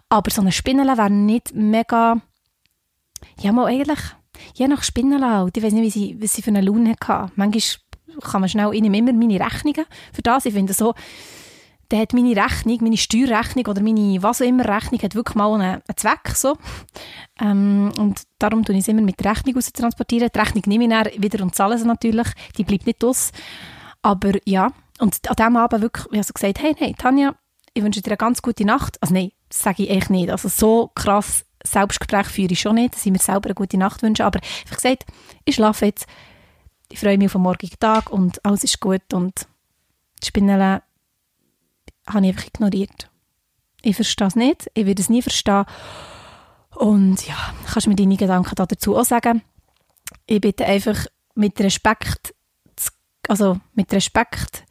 Aber 0.08 0.30
so 0.30 0.40
eine 0.40 0.52
Spinnele 0.52 0.96
wäre 0.96 1.10
nicht 1.10 1.54
mega, 1.54 2.20
ja, 3.40 3.52
mal 3.52 3.66
eigentlich, 3.66 4.00
je 4.54 4.66
nach 4.66 4.82
Spinnele 4.82 5.26
halt. 5.26 5.56
Ich 5.56 5.62
weiß 5.62 5.72
nicht, 5.72 5.82
wie 5.82 5.90
sie, 5.90 6.16
wie 6.20 6.26
sie 6.26 6.42
für 6.42 6.50
eine 6.50 6.62
Laune 6.62 6.94
hatte. 7.00 7.32
Manchmal 7.36 7.62
kann 8.22 8.40
man 8.40 8.48
schnell, 8.48 8.74
ich 8.74 8.80
nehme 8.80 8.98
immer 8.98 9.12
meine 9.12 9.38
Rechnungen 9.38 9.84
für 10.12 10.22
das. 10.22 10.46
Ich 10.46 10.54
finde 10.54 10.72
so, 10.72 10.94
dann 11.88 12.00
hat 12.00 12.12
meine 12.12 12.36
Rechnung, 12.36 12.78
meine 12.82 12.96
Steuerrechnung 12.96 13.66
oder 13.66 13.80
meine 13.80 14.22
was 14.22 14.42
auch 14.42 14.46
immer 14.46 14.68
Rechnung 14.68 15.00
hat 15.00 15.14
wirklich 15.14 15.36
mal 15.36 15.54
einen, 15.54 15.62
einen 15.62 15.96
Zweck. 15.96 16.28
So. 16.34 16.56
Ähm, 17.40 17.90
und 17.98 18.22
darum 18.38 18.64
tue 18.64 18.74
ich 18.74 18.82
es 18.82 18.88
immer 18.88 19.00
mit 19.00 19.18
der 19.20 19.30
Rechnung 19.30 19.54
raus 19.54 19.72
transportieren. 19.72 20.28
Die 20.34 20.38
Rechnung 20.38 20.64
nehme 20.66 20.84
ich 20.84 20.90
dann 20.90 21.22
wieder 21.22 21.42
und 21.42 21.54
zahle 21.54 21.78
sie 21.78 21.86
natürlich. 21.86 22.28
Die 22.58 22.64
bleibt 22.64 22.86
nicht 22.86 23.02
aus. 23.02 23.32
Aber 24.02 24.32
ja, 24.44 24.70
und 24.98 25.28
an 25.28 25.36
diesem 25.36 25.56
Abend 25.56 25.82
wirklich, 25.82 26.06
ich 26.06 26.18
habe 26.18 26.24
so 26.24 26.32
gesagt, 26.34 26.60
hey, 26.60 26.74
hey, 26.76 26.94
Tanja, 26.96 27.34
ich 27.72 27.82
wünsche 27.82 28.02
dir 28.02 28.10
eine 28.10 28.16
ganz 28.18 28.42
gute 28.42 28.66
Nacht. 28.66 29.00
Also 29.00 29.14
nein, 29.14 29.30
das 29.48 29.60
sage 29.60 29.84
ich 29.84 29.90
echt 29.90 30.10
nicht. 30.10 30.30
Also 30.30 30.48
so 30.48 30.90
krass 30.94 31.46
Selbstgespräch 31.64 32.26
führe 32.26 32.52
ich 32.52 32.60
schon 32.60 32.74
nicht, 32.74 32.94
dass 32.94 33.06
ich 33.06 33.12
mir 33.12 33.18
selber 33.18 33.46
eine 33.46 33.54
gute 33.54 33.78
Nacht 33.78 34.02
wünsche. 34.02 34.24
Aber 34.24 34.40
ich 34.42 34.66
habe 34.66 34.76
gesagt, 34.76 35.06
ich 35.44 35.54
schlafe 35.54 35.86
jetzt. 35.86 36.06
Ich 36.90 37.00
freue 37.00 37.18
mich 37.18 37.26
auf 37.26 37.32
den 37.32 37.42
morgigen 37.42 37.78
Tag 37.78 38.10
und 38.10 38.44
alles 38.44 38.64
ist 38.64 38.80
gut 38.80 39.12
und 39.12 39.46
Spinnele 40.24 40.82
habe 42.08 42.26
ich 42.26 42.32
einfach 42.32 42.46
ignoriert. 42.46 43.10
Ich 43.82 43.96
verstehe 43.96 44.26
es 44.26 44.36
nicht, 44.36 44.70
ich 44.74 44.86
werde 44.86 45.00
es 45.00 45.08
nie 45.08 45.22
verstehen. 45.22 45.64
Und 46.74 47.26
ja, 47.26 47.36
kannst 47.66 47.86
du 47.86 47.90
mir 47.90 47.96
deine 47.96 48.16
Gedanken 48.16 48.54
dazu 48.54 48.96
auch 48.96 49.04
sagen. 49.04 49.42
Ich 50.26 50.40
bitte 50.40 50.64
einfach 50.64 51.06
mit 51.34 51.60
Respekt, 51.60 52.34
also 53.28 53.58
mit 53.74 53.92
Respekt, 53.92 54.64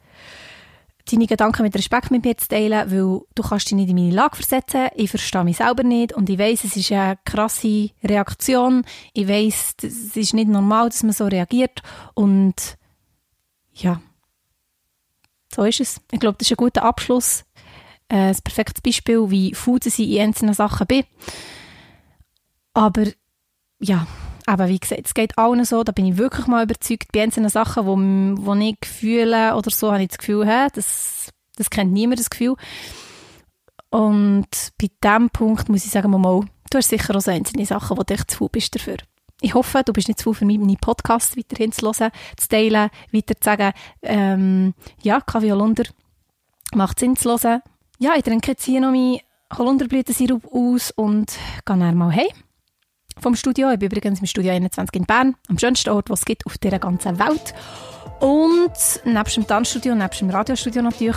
deine 1.10 1.26
Gedanken 1.26 1.62
mit 1.62 1.74
Respekt 1.74 2.10
mit 2.10 2.24
mir 2.24 2.36
zu 2.36 2.48
teilen, 2.48 2.90
weil 2.90 3.20
du 3.34 3.42
kannst 3.42 3.70
dich 3.70 3.76
nicht 3.76 3.88
in 3.88 3.96
meine 3.96 4.14
Lage 4.14 4.36
versetzen. 4.36 4.88
Ich 4.94 5.10
verstehe 5.10 5.44
mich 5.44 5.56
selber 5.56 5.82
nicht 5.82 6.12
und 6.12 6.28
ich 6.28 6.38
weiß, 6.38 6.64
es 6.64 6.76
ist 6.76 6.92
eine 6.92 7.18
krasse 7.24 7.90
Reaktion. 8.04 8.84
Ich 9.12 9.28
weiß, 9.28 9.74
es 9.82 10.16
ist 10.16 10.34
nicht 10.34 10.48
normal, 10.48 10.88
dass 10.88 11.02
man 11.02 11.12
so 11.12 11.26
reagiert 11.26 11.82
und 12.14 12.54
ja, 13.72 14.00
so 15.58 15.64
ist 15.64 15.80
es. 15.80 16.00
Ich 16.12 16.20
glaube, 16.20 16.36
das 16.38 16.46
ist 16.46 16.52
ein 16.52 16.62
guter 16.62 16.84
Abschluss. 16.84 17.44
Äh, 18.08 18.28
ein 18.28 18.38
perfektes 18.44 18.80
Beispiel, 18.80 19.28
wie 19.30 19.54
Food 19.54 19.86
ich 19.86 19.98
in 19.98 20.20
einzelnen 20.20 20.54
Sachen 20.54 20.86
bin. 20.86 21.04
Aber 22.74 23.06
ja, 23.80 24.06
aber 24.46 24.68
wie 24.68 24.78
gesagt, 24.78 25.02
es 25.04 25.14
geht 25.14 25.36
allen 25.36 25.64
so, 25.64 25.82
da 25.82 25.90
bin 25.90 26.06
ich 26.06 26.16
wirklich 26.16 26.46
mal 26.46 26.62
überzeugt, 26.62 27.10
bei 27.12 27.22
einzelnen 27.22 27.50
Sachen, 27.50 27.86
wo, 27.86 27.96
wo 27.96 28.54
ich 28.54 28.76
fühle 28.84 29.56
oder 29.56 29.70
so, 29.70 29.90
habe 29.90 30.02
ich 30.02 30.08
das 30.08 30.18
Gefühl, 30.18 30.46
hä, 30.46 30.68
das, 30.72 31.30
das 31.56 31.70
kennt 31.70 31.92
niemand, 31.92 32.20
das 32.20 32.30
Gefühl. 32.30 32.54
Und 33.90 34.48
bei 34.80 34.90
diesem 35.02 35.30
Punkt 35.30 35.68
muss 35.68 35.84
ich 35.84 35.90
sagen, 35.90 36.10
mal, 36.10 36.44
du 36.70 36.78
hast 36.78 36.88
sicher 36.88 37.16
auch 37.16 37.20
so 37.20 37.32
einzelne 37.32 37.66
Sachen, 37.66 37.98
wo 37.98 38.04
du 38.04 38.14
echt 38.14 38.30
zu 38.30 38.38
faul 38.38 38.48
bist 38.50 38.74
dafür. 38.76 38.98
Ich 39.40 39.54
hoffe, 39.54 39.82
du 39.84 39.92
bist 39.92 40.08
nicht 40.08 40.18
zu 40.18 40.24
faul 40.24 40.34
für 40.34 40.44
meinen 40.44 40.76
Podcast 40.76 41.36
weiterhin 41.36 41.70
zu 41.72 41.86
hören, 41.86 42.10
zu 42.36 42.48
teilen, 42.48 42.90
weiter 43.12 43.34
zu 43.36 43.44
sagen, 43.44 43.72
ähm, 44.02 44.74
ja, 45.02 45.20
Kaffee 45.20 45.52
Holunder 45.52 45.84
macht 46.74 46.98
Sinn 46.98 47.16
zu 47.16 47.30
hören. 47.30 47.62
Ja, 47.98 48.14
ich 48.16 48.24
trinke 48.24 48.52
jetzt 48.52 48.64
hier 48.64 48.80
noch 48.80 48.90
meinen 48.90 49.20
Holunderblütensirup 49.56 50.44
aus 50.52 50.90
und 50.90 51.30
gehe 51.64 51.78
dann 51.78 51.94
mal 51.94 52.14
heim 52.14 52.26
vom 53.20 53.36
Studio. 53.36 53.70
Ich 53.70 53.78
bin 53.78 53.90
übrigens 53.90 54.20
im 54.20 54.26
Studio 54.26 54.52
21 54.52 54.94
in 54.96 55.06
Bern, 55.06 55.36
am 55.48 55.58
schönsten 55.58 55.90
Ort, 55.90 56.10
was 56.10 56.20
es 56.20 56.24
gibt 56.24 56.46
auf 56.46 56.58
dieser 56.58 56.78
ganzen 56.78 57.18
Welt. 57.18 57.54
Und 58.20 58.72
nebst 59.04 59.36
dem 59.36 59.46
Tanzstudio, 59.46 59.94
nebst 59.94 60.20
dem 60.20 60.30
Radiostudio 60.30 60.82
natürlich. 60.82 61.16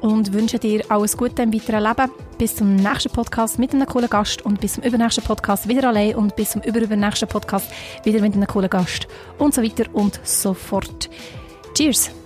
Und 0.00 0.32
wünsche 0.32 0.58
dir 0.58 0.84
alles 0.88 1.16
Gute 1.16 1.42
im 1.42 1.52
weiteren 1.52 1.82
Leben. 1.82 2.10
Bis 2.38 2.56
zum 2.56 2.76
nächsten 2.76 3.10
Podcast 3.10 3.58
mit 3.58 3.72
einem 3.72 3.86
coolen 3.86 4.10
Gast 4.10 4.42
und 4.42 4.60
bis 4.60 4.74
zum 4.74 4.84
übernächsten 4.84 5.24
Podcast 5.24 5.68
wieder 5.68 5.88
allein 5.88 6.14
und 6.14 6.36
bis 6.36 6.50
zum 6.50 6.62
überübernächsten 6.62 7.28
Podcast 7.28 7.70
wieder 8.04 8.20
mit 8.20 8.34
einem 8.34 8.46
coolen 8.46 8.70
Gast 8.70 9.08
und 9.38 9.54
so 9.54 9.62
weiter 9.62 9.84
und 9.94 10.20
so 10.22 10.52
fort. 10.52 11.08
Cheers! 11.74 12.25